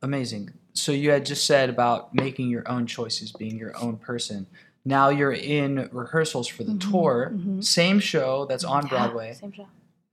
Amazing. 0.02 0.50
So 0.72 0.92
you 0.92 1.10
had 1.10 1.26
just 1.26 1.46
said 1.46 1.68
about 1.68 2.14
making 2.14 2.48
your 2.48 2.68
own 2.68 2.86
choices, 2.86 3.32
being 3.32 3.58
your 3.58 3.76
own 3.76 3.96
person. 3.96 4.46
Now 4.84 5.10
you're 5.10 5.32
in 5.32 5.88
rehearsals 5.92 6.48
for 6.48 6.64
the 6.64 6.72
mm-hmm. 6.72 6.90
tour, 6.90 7.32
mm-hmm. 7.34 7.60
same 7.60 8.00
show 8.00 8.46
that's 8.46 8.64
on 8.64 8.86
Broadway. 8.86 9.34
Same 9.34 9.52
show. 9.52 9.66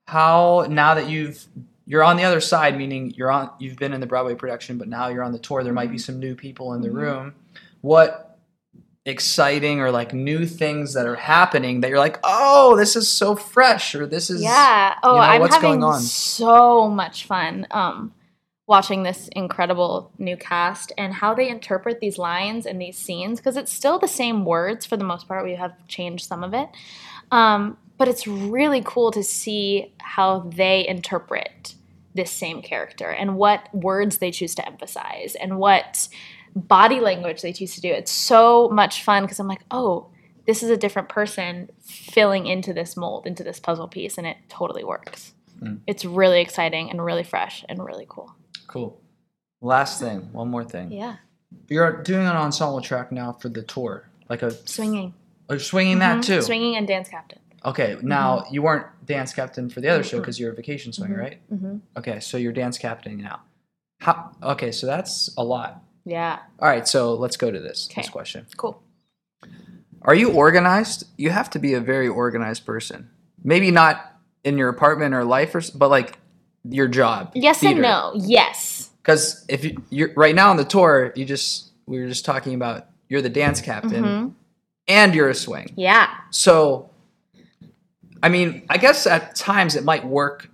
How 0.07 0.67
now 0.69 0.95
that 0.95 1.09
you've 1.09 1.45
you're 1.85 2.03
on 2.03 2.17
the 2.17 2.23
other 2.23 2.41
side, 2.41 2.77
meaning 2.77 3.13
you're 3.15 3.31
on 3.31 3.51
you've 3.59 3.77
been 3.77 3.93
in 3.93 4.01
the 4.01 4.07
Broadway 4.07 4.35
production, 4.35 4.77
but 4.77 4.87
now 4.87 5.07
you're 5.07 5.23
on 5.23 5.31
the 5.31 5.39
tour. 5.39 5.63
There 5.63 5.73
might 5.73 5.91
be 5.91 5.97
some 5.97 6.19
new 6.19 6.35
people 6.35 6.73
in 6.73 6.81
the 6.81 6.91
room. 6.91 7.35
What 7.81 8.27
exciting 9.07 9.79
or 9.79 9.89
like 9.89 10.13
new 10.13 10.45
things 10.45 10.93
that 10.93 11.05
are 11.07 11.15
happening 11.15 11.79
that 11.79 11.89
you're 11.89 11.97
like, 11.97 12.19
oh, 12.25 12.75
this 12.75 12.97
is 12.97 13.07
so 13.09 13.35
fresh, 13.35 13.95
or 13.95 14.05
this 14.05 14.29
is 14.29 14.41
Yeah. 14.41 14.95
Oh, 15.01 15.15
you 15.15 15.21
know, 15.21 15.27
I'm 15.27 15.41
what's 15.41 15.55
having 15.55 15.79
going 15.79 15.83
on? 15.83 16.01
so 16.01 16.89
much 16.89 17.25
fun 17.25 17.65
um, 17.71 18.13
watching 18.67 19.03
this 19.03 19.29
incredible 19.29 20.11
new 20.17 20.35
cast 20.35 20.91
and 20.97 21.13
how 21.13 21.33
they 21.33 21.47
interpret 21.47 22.01
these 22.01 22.17
lines 22.17 22.65
and 22.65 22.81
these 22.81 22.97
scenes 22.97 23.39
because 23.39 23.55
it's 23.55 23.71
still 23.71 23.97
the 23.97 24.09
same 24.09 24.43
words 24.43 24.85
for 24.85 24.97
the 24.97 25.05
most 25.05 25.27
part. 25.27 25.45
We 25.45 25.55
have 25.55 25.73
changed 25.87 26.25
some 26.25 26.43
of 26.43 26.53
it, 26.53 26.67
um, 27.31 27.77
but 27.97 28.07
it's 28.07 28.27
really 28.27 28.81
cool 28.85 29.11
to 29.11 29.23
see 29.23 29.93
how 29.99 30.39
they 30.39 30.87
interpret 30.87 31.75
this 32.13 32.31
same 32.31 32.61
character 32.61 33.09
and 33.09 33.37
what 33.37 33.73
words 33.73 34.17
they 34.17 34.31
choose 34.31 34.55
to 34.55 34.67
emphasize 34.67 35.35
and 35.35 35.57
what 35.57 36.07
body 36.55 36.99
language 36.99 37.41
they 37.41 37.53
choose 37.53 37.75
to 37.75 37.81
do. 37.81 37.89
It's 37.89 38.11
so 38.11 38.69
much 38.69 39.03
fun 39.03 39.23
because 39.23 39.39
I'm 39.39 39.47
like, 39.47 39.63
oh, 39.71 40.07
this 40.45 40.63
is 40.63 40.69
a 40.69 40.77
different 40.77 41.09
person 41.09 41.69
filling 41.83 42.47
into 42.47 42.73
this 42.73 42.97
mold, 42.97 43.27
into 43.27 43.43
this 43.43 43.59
puzzle 43.59 43.87
piece, 43.87 44.17
and 44.17 44.25
it 44.25 44.37
totally 44.49 44.83
works. 44.83 45.33
Mm. 45.61 45.79
It's 45.87 46.05
really 46.05 46.41
exciting 46.41 46.89
and 46.89 47.03
really 47.03 47.23
fresh 47.23 47.65
and 47.67 47.83
really 47.83 48.05
cool. 48.07 48.33
Cool. 48.67 48.99
Last 49.61 49.99
thing, 49.99 50.29
one 50.31 50.49
more 50.49 50.63
thing. 50.63 50.91
Yeah, 50.91 51.17
You're 51.67 52.01
doing 52.03 52.25
an 52.25 52.35
ensemble 52.35 52.81
track 52.81 53.11
now 53.11 53.33
for 53.33 53.49
the 53.49 53.63
tour, 53.63 54.09
like 54.29 54.43
a 54.43 54.51
swinging, 54.51 55.15
oh, 55.49 55.57
swinging 55.57 55.99
that 55.99 56.19
mm-hmm. 56.19 56.33
too. 56.33 56.41
swinging, 56.41 56.75
and 56.75 56.87
dance 56.87 57.09
captain. 57.09 57.39
Okay, 57.67 57.97
now 58.01 58.45
you 58.49 58.61
weren't 58.61 58.85
dance 59.05 59.33
captain 59.33 59.69
for 59.69 59.81
the 59.81 59.89
other 59.89 60.03
show 60.03 60.19
because 60.19 60.39
you're 60.39 60.51
a 60.51 60.55
vacation 60.55 60.93
swinger, 60.93 61.17
right? 61.19 61.39
Mhm. 61.53 61.81
Okay, 61.97 62.19
so 62.19 62.37
you're 62.37 62.53
dance 62.53 62.77
captain 62.77 63.17
now. 63.21 63.41
How? 63.99 64.31
Okay, 64.41 64.71
so 64.71 64.87
that's 64.87 65.29
a 65.37 65.43
lot. 65.43 65.83
Yeah, 66.05 66.39
All 66.59 66.69
right, 66.69 66.87
so 66.87 67.13
let's 67.15 67.35
go 67.35 67.51
to 67.51 67.59
this 67.59 67.87
this 67.93 68.09
question. 68.09 68.45
cool. 68.55 68.81
Are 70.03 70.15
you 70.15 70.31
organized? 70.31 71.05
You 71.17 71.31
have 71.31 71.49
to 71.49 71.59
be 71.59 71.73
a 71.73 71.81
very 71.81 72.07
organized 72.07 72.65
person. 72.65 73.09
Maybe 73.43 73.71
not 73.71 74.13
in 74.45 74.57
your 74.57 74.69
apartment 74.69 75.13
or 75.13 75.25
life, 75.25 75.53
or 75.53 75.61
but 75.75 75.89
like 75.89 76.19
your 76.63 76.87
job. 76.87 77.31
Yes 77.35 77.61
and 77.63 77.81
no. 77.81 78.13
Yes. 78.15 78.89
Because 79.01 79.43
if 79.49 79.65
you, 79.65 79.81
you're 79.89 80.13
right 80.15 80.35
now 80.35 80.49
on 80.49 80.57
the 80.57 80.63
tour, 80.65 81.11
you 81.17 81.25
just 81.25 81.71
we 81.85 81.99
were 81.99 82.07
just 82.07 82.23
talking 82.23 82.53
about 82.53 82.85
you're 83.09 83.21
the 83.21 83.29
dance 83.29 83.59
captain 83.59 84.03
Mm-hmm. 84.03 84.27
and 84.87 85.13
you're 85.15 85.29
a 85.29 85.35
swing. 85.35 85.73
Yeah. 85.75 86.07
So, 86.29 86.89
I 88.23 88.29
mean, 88.29 88.63
I 88.69 88.77
guess 88.77 89.07
at 89.07 89.35
times 89.35 89.75
it 89.75 89.83
might 89.83 90.05
work 90.05 90.49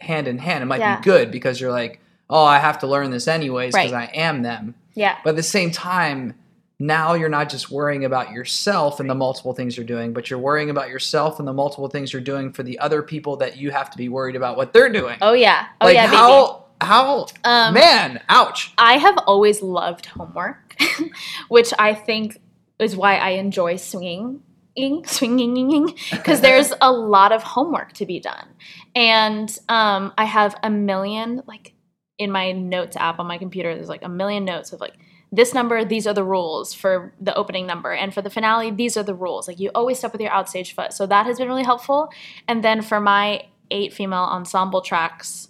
hand 0.00 0.28
in 0.28 0.38
hand. 0.38 0.62
It 0.62 0.66
might 0.66 0.80
Yeah. 0.80 0.96
be 0.96 1.02
good 1.02 1.30
because 1.30 1.60
you're 1.60 1.70
like, 1.72 2.00
oh, 2.30 2.44
I 2.44 2.58
have 2.58 2.78
to 2.80 2.86
learn 2.86 3.10
this 3.10 3.26
anyways 3.28 3.74
because 3.74 3.92
Right. 3.92 4.08
I 4.14 4.16
am 4.18 4.42
them. 4.42 4.74
Yeah. 4.94 5.16
But 5.24 5.30
at 5.30 5.36
the 5.36 5.42
same 5.42 5.70
time, 5.70 6.34
now 6.80 7.14
you're 7.14 7.28
not 7.28 7.48
just 7.48 7.70
worrying 7.70 8.04
about 8.04 8.30
yourself 8.30 9.00
and 9.00 9.10
the 9.10 9.14
multiple 9.14 9.52
things 9.52 9.76
you're 9.76 9.86
doing, 9.86 10.12
but 10.12 10.30
you're 10.30 10.38
worrying 10.38 10.70
about 10.70 10.88
yourself 10.88 11.38
and 11.40 11.48
the 11.48 11.52
multiple 11.52 11.88
things 11.88 12.12
you're 12.12 12.22
doing 12.22 12.52
for 12.52 12.62
the 12.62 12.78
other 12.78 13.02
people 13.02 13.36
that 13.38 13.56
you 13.56 13.70
have 13.72 13.90
to 13.90 13.96
be 13.98 14.08
worried 14.08 14.36
about 14.36 14.56
what 14.56 14.72
they're 14.72 14.88
doing. 14.92 15.18
oh 15.20 15.32
yeah. 15.32 15.66
Oh 15.80 15.86
like 15.86 15.94
yeah, 15.94 16.06
baby. 16.06 16.16
how 16.16 16.64
how 16.80 17.26
Um, 17.42 17.74
man, 17.74 18.20
ouch. 18.28 18.72
I 18.78 18.98
have 18.98 19.18
always 19.26 19.60
loved 19.62 20.06
homework, 20.06 20.76
which 21.48 21.74
I 21.76 21.92
think 21.94 22.40
is 22.78 22.94
why 22.94 23.16
I 23.16 23.30
enjoy 23.30 23.74
swinging. 23.76 24.42
Swinging, 25.06 25.94
because 26.10 26.40
there's 26.40 26.72
a 26.80 26.92
lot 26.92 27.32
of 27.32 27.42
homework 27.42 27.92
to 27.94 28.06
be 28.06 28.20
done, 28.20 28.46
and 28.94 29.56
um, 29.68 30.12
I 30.16 30.24
have 30.24 30.56
a 30.62 30.70
million 30.70 31.42
like 31.46 31.74
in 32.18 32.30
my 32.30 32.52
notes 32.52 32.96
app 32.96 33.18
on 33.18 33.26
my 33.26 33.38
computer. 33.38 33.74
There's 33.74 33.88
like 33.88 34.04
a 34.04 34.08
million 34.08 34.44
notes 34.44 34.72
of 34.72 34.80
like 34.80 34.94
this 35.32 35.52
number. 35.54 35.84
These 35.84 36.06
are 36.06 36.14
the 36.14 36.24
rules 36.24 36.74
for 36.74 37.12
the 37.20 37.34
opening 37.34 37.66
number, 37.66 37.92
and 37.92 38.14
for 38.14 38.22
the 38.22 38.30
finale, 38.30 38.70
these 38.70 38.96
are 38.96 39.02
the 39.02 39.14
rules. 39.14 39.48
Like 39.48 39.60
you 39.60 39.70
always 39.74 39.98
step 39.98 40.12
with 40.12 40.20
your 40.20 40.30
outstage 40.30 40.72
foot, 40.72 40.92
so 40.92 41.06
that 41.06 41.26
has 41.26 41.38
been 41.38 41.48
really 41.48 41.64
helpful. 41.64 42.10
And 42.46 42.62
then 42.62 42.82
for 42.82 43.00
my 43.00 43.44
eight 43.70 43.92
female 43.92 44.24
ensemble 44.24 44.80
tracks 44.80 45.48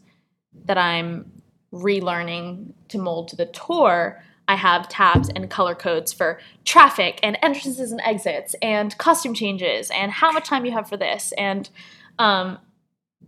that 0.65 0.79
I'm 0.79 1.31
relearning 1.73 2.73
to 2.89 2.99
mold 2.99 3.29
to 3.29 3.37
the 3.37 3.47
tour, 3.47 4.23
I 4.49 4.55
have 4.55 4.89
tabs 4.89 5.29
and 5.29 5.49
color 5.51 5.75
codes 5.75 6.13
for 6.13 6.41
traffic 6.65 7.21
and 7.23 7.39
entrances 7.43 7.93
and 7.93 8.01
exits 8.01 8.57
and 8.63 8.97
costume 8.97 9.35
changes 9.35 9.91
and 9.91 10.11
how 10.11 10.33
much 10.33 10.49
time 10.49 10.65
you 10.65 10.73
have 10.73 10.89
for 10.89 10.97
this. 10.97 11.33
And 11.37 11.69
um, 12.19 12.59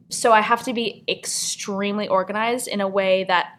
so 0.08 0.32
I 0.32 0.40
have 0.40 0.64
to 0.64 0.72
be 0.72 1.04
extremely 1.06 2.08
organized 2.08 2.66
in 2.66 2.80
a 2.80 2.88
way 2.88 3.24
that 3.24 3.58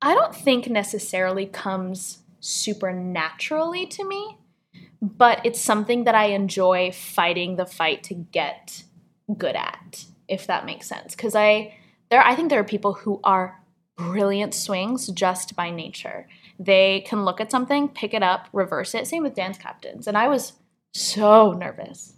I 0.00 0.14
don't 0.14 0.34
think 0.34 0.70
necessarily 0.70 1.46
comes 1.46 2.18
supernaturally 2.38 3.86
to 3.86 4.04
me, 4.04 4.38
but 5.02 5.44
it's 5.44 5.60
something 5.60 6.04
that 6.04 6.14
I 6.14 6.26
enjoy 6.26 6.92
fighting 6.92 7.56
the 7.56 7.66
fight 7.66 8.02
to 8.04 8.14
get 8.14 8.84
good 9.36 9.56
at, 9.56 10.06
if 10.28 10.46
that 10.46 10.64
makes 10.64 10.86
sense. 10.86 11.14
Because 11.14 11.34
I 11.34 11.74
there 12.10 12.22
I 12.22 12.34
think 12.34 12.50
there 12.50 12.60
are 12.60 12.64
people 12.64 12.94
who 12.94 13.20
are 13.24 13.60
brilliant 13.96 14.54
swings 14.54 15.08
just 15.08 15.54
by 15.54 15.70
nature. 15.70 16.26
They 16.60 17.00
can 17.06 17.24
look 17.24 17.40
at 17.40 17.50
something, 17.50 17.88
pick 17.88 18.12
it 18.12 18.22
up, 18.22 18.46
reverse 18.52 18.94
it. 18.94 19.06
Same 19.06 19.22
with 19.22 19.34
dance 19.34 19.56
captains. 19.56 20.06
And 20.06 20.16
I 20.16 20.28
was 20.28 20.52
so 20.92 21.52
nervous 21.52 22.12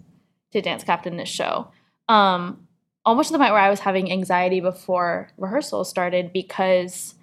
to 0.51 0.61
dance 0.61 0.83
captain 0.83 1.17
this 1.17 1.29
show. 1.29 1.69
Um, 2.09 2.67
almost 3.05 3.29
to 3.29 3.33
the 3.33 3.39
point 3.39 3.53
where 3.53 3.63
I 3.63 3.71
was 3.71 3.81
having 3.81 4.11
anxiety 4.11 4.59
before 4.59 5.31
rehearsal 5.39 5.85
started 5.85 6.33
because 6.33 7.15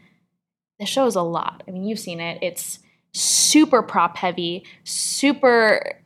the 0.79 0.85
show 0.85 1.05
is 1.07 1.15
a 1.15 1.21
lot. 1.21 1.61
I 1.67 1.71
mean, 1.71 1.83
you've 1.83 1.99
seen 1.99 2.21
it. 2.21 2.39
It's 2.41 2.79
super 3.13 3.83
prop 3.83 4.15
heavy, 4.15 4.65
super 4.85 5.99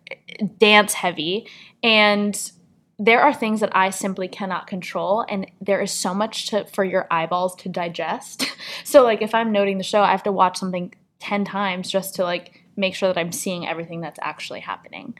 dance 0.58 0.94
heavy, 0.94 1.48
and 1.84 2.52
there 3.00 3.22
are 3.22 3.34
things 3.34 3.60
that 3.60 3.76
I 3.76 3.90
simply 3.90 4.28
cannot 4.28 4.68
control, 4.68 5.26
and 5.28 5.50
there 5.62 5.82
is 5.82 5.92
so 5.92 6.14
much 6.14 6.48
to, 6.48 6.66
for 6.66 6.84
your 6.84 7.08
eyeballs 7.12 7.56
to 7.58 7.70
digest. 7.70 8.48
so, 8.84 9.04
like, 9.04 9.22
if 9.22 9.36
I'm 9.36 9.52
noting 9.52 9.78
the 9.78 9.84
show, 9.84 10.02
I 10.02 10.12
have 10.12 10.24
to 10.24 10.32
watch 10.32 10.58
something 10.58 10.94
10 11.24 11.46
times 11.46 11.90
just 11.90 12.16
to 12.16 12.24
like 12.24 12.64
make 12.76 12.94
sure 12.94 13.12
that 13.12 13.20
I'm 13.20 13.32
seeing 13.32 13.66
everything 13.66 14.02
that's 14.02 14.20
actually 14.22 14.60
happening. 14.60 15.16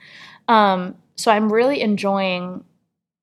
Um, 0.48 0.96
so, 1.16 1.30
I'm 1.32 1.52
really 1.52 1.80
enjoying, 1.80 2.64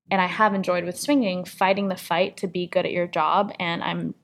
and 0.09 0.21
I 0.21 0.25
have 0.25 0.53
enjoyed 0.53 0.83
with 0.83 0.99
swinging, 0.99 1.45
fighting 1.45 1.89
the 1.89 1.95
fight 1.95 2.37
to 2.37 2.47
be 2.47 2.65
good 2.65 2.85
at 2.85 2.91
your 2.91 3.07
job, 3.07 3.53
and 3.59 3.83
I'm 3.83 4.15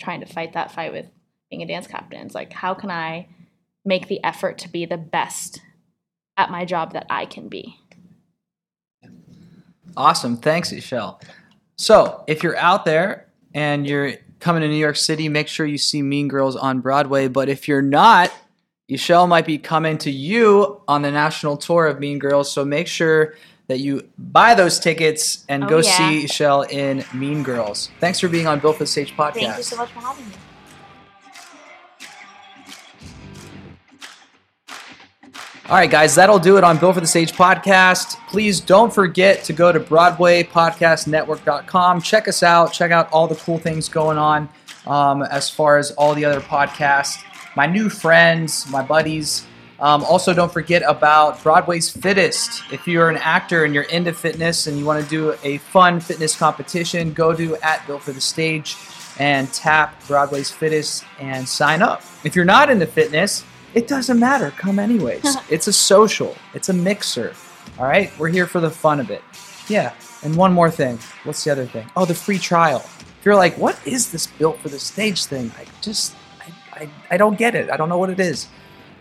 trying 0.00 0.20
to 0.20 0.26
fight 0.26 0.52
that 0.52 0.72
fight 0.72 0.92
with 0.92 1.06
being 1.48 1.62
a 1.62 1.66
dance 1.66 1.86
captain. 1.86 2.26
It's 2.26 2.34
like, 2.34 2.52
how 2.52 2.74
can 2.74 2.90
I 2.90 3.28
make 3.84 4.08
the 4.08 4.22
effort 4.22 4.58
to 4.58 4.68
be 4.68 4.84
the 4.84 4.98
best 4.98 5.62
at 6.36 6.50
my 6.50 6.64
job 6.64 6.92
that 6.92 7.06
I 7.08 7.24
can 7.24 7.48
be? 7.48 7.78
Awesome. 9.96 10.36
Thanks, 10.36 10.70
Ishel. 10.72 11.22
So, 11.76 12.24
if 12.26 12.42
you're 12.42 12.58
out 12.58 12.84
there 12.84 13.28
and 13.54 13.86
you're 13.86 14.14
coming 14.42 14.60
to 14.62 14.68
New 14.68 14.74
York 14.76 14.96
City, 14.96 15.28
make 15.28 15.48
sure 15.48 15.64
you 15.64 15.78
see 15.78 16.02
Mean 16.02 16.28
Girls 16.28 16.56
on 16.56 16.80
Broadway. 16.80 17.28
But 17.28 17.48
if 17.48 17.66
you're 17.68 17.80
not, 17.80 18.30
Ishel 18.90 19.28
might 19.28 19.46
be 19.46 19.56
coming 19.58 19.96
to 19.98 20.10
you 20.10 20.82
on 20.86 21.02
the 21.02 21.10
national 21.10 21.56
tour 21.56 21.86
of 21.86 21.98
Mean 22.00 22.18
Girls. 22.18 22.52
So 22.52 22.64
make 22.64 22.86
sure 22.88 23.34
that 23.68 23.78
you 23.78 24.06
buy 24.18 24.54
those 24.54 24.78
tickets 24.78 25.44
and 25.48 25.64
Oh, 25.64 25.68
go 25.68 25.76
yeah. 25.78 25.82
see 25.96 26.24
Ishel 26.26 26.70
in 26.70 27.04
Mean 27.18 27.42
Girls. 27.42 27.90
Thanks 28.00 28.20
for 28.20 28.28
being 28.28 28.46
on 28.46 28.58
Built 28.58 28.76
for 28.76 28.82
the 28.84 28.88
Stage 28.88 29.16
podcast. 29.16 29.34
Thank 29.34 29.56
you 29.58 29.62
so 29.62 29.76
much 29.76 29.90
for 29.92 30.00
having 30.00 30.28
me. 30.28 30.32
All 35.68 35.76
right, 35.76 35.88
guys, 35.88 36.16
that'll 36.16 36.40
do 36.40 36.58
it 36.58 36.64
on 36.64 36.76
Built 36.78 36.96
for 36.96 37.00
the 37.00 37.06
Stage 37.06 37.30
podcast. 37.32 38.16
Please 38.26 38.60
don't 38.60 38.92
forget 38.92 39.44
to 39.44 39.52
go 39.52 39.70
to 39.70 39.78
BroadwayPodcastNetwork.com. 39.78 42.02
Check 42.02 42.26
us 42.26 42.42
out. 42.42 42.72
Check 42.72 42.90
out 42.90 43.08
all 43.12 43.28
the 43.28 43.36
cool 43.36 43.58
things 43.58 43.88
going 43.88 44.18
on 44.18 44.48
um, 44.88 45.22
as 45.22 45.48
far 45.48 45.78
as 45.78 45.92
all 45.92 46.16
the 46.16 46.24
other 46.24 46.40
podcasts. 46.40 47.22
My 47.54 47.66
new 47.66 47.88
friends, 47.88 48.68
my 48.70 48.82
buddies. 48.82 49.46
Um, 49.78 50.02
also, 50.02 50.34
don't 50.34 50.52
forget 50.52 50.82
about 50.84 51.40
Broadway's 51.44 51.88
Fittest. 51.88 52.64
If 52.72 52.88
you're 52.88 53.08
an 53.08 53.18
actor 53.18 53.64
and 53.64 53.72
you're 53.72 53.84
into 53.84 54.12
fitness 54.12 54.66
and 54.66 54.76
you 54.76 54.84
want 54.84 55.00
to 55.02 55.08
do 55.08 55.36
a 55.44 55.58
fun 55.58 56.00
fitness 56.00 56.34
competition, 56.36 57.12
go 57.12 57.32
to 57.34 57.54
at 57.58 57.86
Built 57.86 58.02
for 58.02 58.10
the 58.10 58.20
Stage 58.20 58.76
and 59.20 59.52
tap 59.52 59.94
Broadway's 60.08 60.50
Fittest 60.50 61.04
and 61.20 61.48
sign 61.48 61.82
up. 61.82 62.02
If 62.24 62.34
you're 62.34 62.44
not 62.44 62.68
into 62.68 62.86
fitness, 62.86 63.44
it 63.74 63.88
doesn't 63.88 64.18
matter. 64.18 64.50
Come 64.52 64.78
anyways. 64.78 65.36
it's 65.50 65.66
a 65.66 65.72
social, 65.72 66.36
it's 66.54 66.68
a 66.68 66.72
mixer. 66.72 67.34
All 67.78 67.86
right? 67.86 68.16
We're 68.18 68.28
here 68.28 68.46
for 68.46 68.60
the 68.60 68.70
fun 68.70 69.00
of 69.00 69.10
it. 69.10 69.22
Yeah. 69.68 69.94
And 70.22 70.36
one 70.36 70.52
more 70.52 70.70
thing. 70.70 70.98
What's 71.24 71.42
the 71.44 71.50
other 71.50 71.66
thing? 71.66 71.86
Oh, 71.96 72.04
the 72.04 72.14
free 72.14 72.38
trial. 72.38 72.84
If 73.18 73.26
you're 73.26 73.36
like, 73.36 73.56
what 73.56 73.78
is 73.86 74.10
this 74.10 74.26
built 74.26 74.58
for 74.58 74.68
the 74.68 74.78
stage 74.78 75.24
thing? 75.26 75.50
I 75.58 75.64
just, 75.80 76.14
I, 76.40 76.82
I, 76.82 76.90
I 77.12 77.16
don't 77.16 77.38
get 77.38 77.54
it. 77.54 77.70
I 77.70 77.76
don't 77.76 77.88
know 77.88 77.98
what 77.98 78.10
it 78.10 78.20
is. 78.20 78.48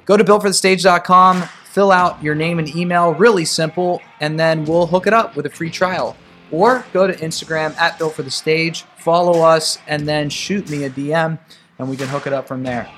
Go 0.06 0.18
to 0.18 0.24
builtforthestage.com, 0.24 1.44
fill 1.66 1.92
out 1.92 2.22
your 2.24 2.36
name 2.36 2.60
and 2.60 2.76
email, 2.76 3.14
really 3.14 3.46
simple, 3.46 4.02
and 4.20 4.40
then 4.40 4.66
we'll 4.66 4.88
hook 4.88 5.08
it 5.08 5.14
up 5.14 5.36
with 5.36 5.46
a 5.46 5.50
free 5.50 5.70
trial. 5.70 6.16
Or 6.52 6.86
go 6.92 7.08
to 7.08 7.14
Instagram 7.14 7.76
at 7.78 7.98
Built 7.98 8.14
for 8.14 8.24
the 8.24 8.32
Stage, 8.32 8.84
follow 8.98 9.42
us, 9.42 9.78
and 9.88 10.08
then 10.08 10.30
shoot 10.30 10.70
me 10.70 10.84
a 10.84 10.90
DM, 10.90 11.40
and 11.80 11.90
we 11.90 11.96
can 11.96 12.08
hook 12.08 12.28
it 12.28 12.34
up 12.34 12.48
from 12.48 12.64
there. 12.64 12.90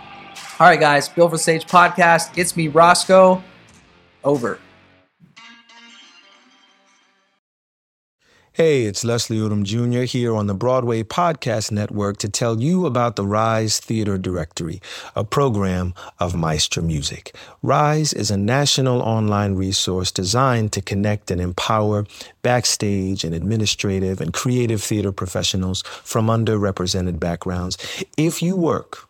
All 0.59 0.67
right, 0.67 0.79
guys, 0.79 1.09
Built 1.09 1.31
for 1.31 1.37
the 1.37 1.41
Stage 1.43 1.65
podcast. 1.65 2.37
It's 2.37 2.55
me, 2.55 2.67
Roscoe. 2.67 3.43
Over. 4.23 4.59
Hey, 8.55 8.83
it's 8.83 9.03
Leslie 9.03 9.39
Odom 9.39 9.63
Jr. 9.63 10.03
here 10.03 10.35
on 10.35 10.45
the 10.45 10.53
Broadway 10.53 11.01
Podcast 11.01 11.71
Network 11.71 12.17
to 12.17 12.29
tell 12.29 12.61
you 12.61 12.85
about 12.85 13.15
the 13.15 13.25
Rise 13.25 13.79
Theater 13.79 14.15
Directory, 14.19 14.79
a 15.15 15.23
program 15.23 15.95
of 16.19 16.35
Maestra 16.35 16.83
Music. 16.83 17.35
Rise 17.63 18.13
is 18.13 18.29
a 18.29 18.37
national 18.37 19.01
online 19.01 19.55
resource 19.55 20.11
designed 20.11 20.71
to 20.73 20.83
connect 20.83 21.31
and 21.31 21.41
empower 21.41 22.05
backstage 22.43 23.23
and 23.23 23.33
administrative 23.33 24.21
and 24.21 24.31
creative 24.33 24.83
theater 24.83 25.11
professionals 25.11 25.81
from 26.03 26.27
underrepresented 26.27 27.19
backgrounds. 27.19 28.05
If 28.17 28.43
you 28.43 28.55
work 28.55 29.09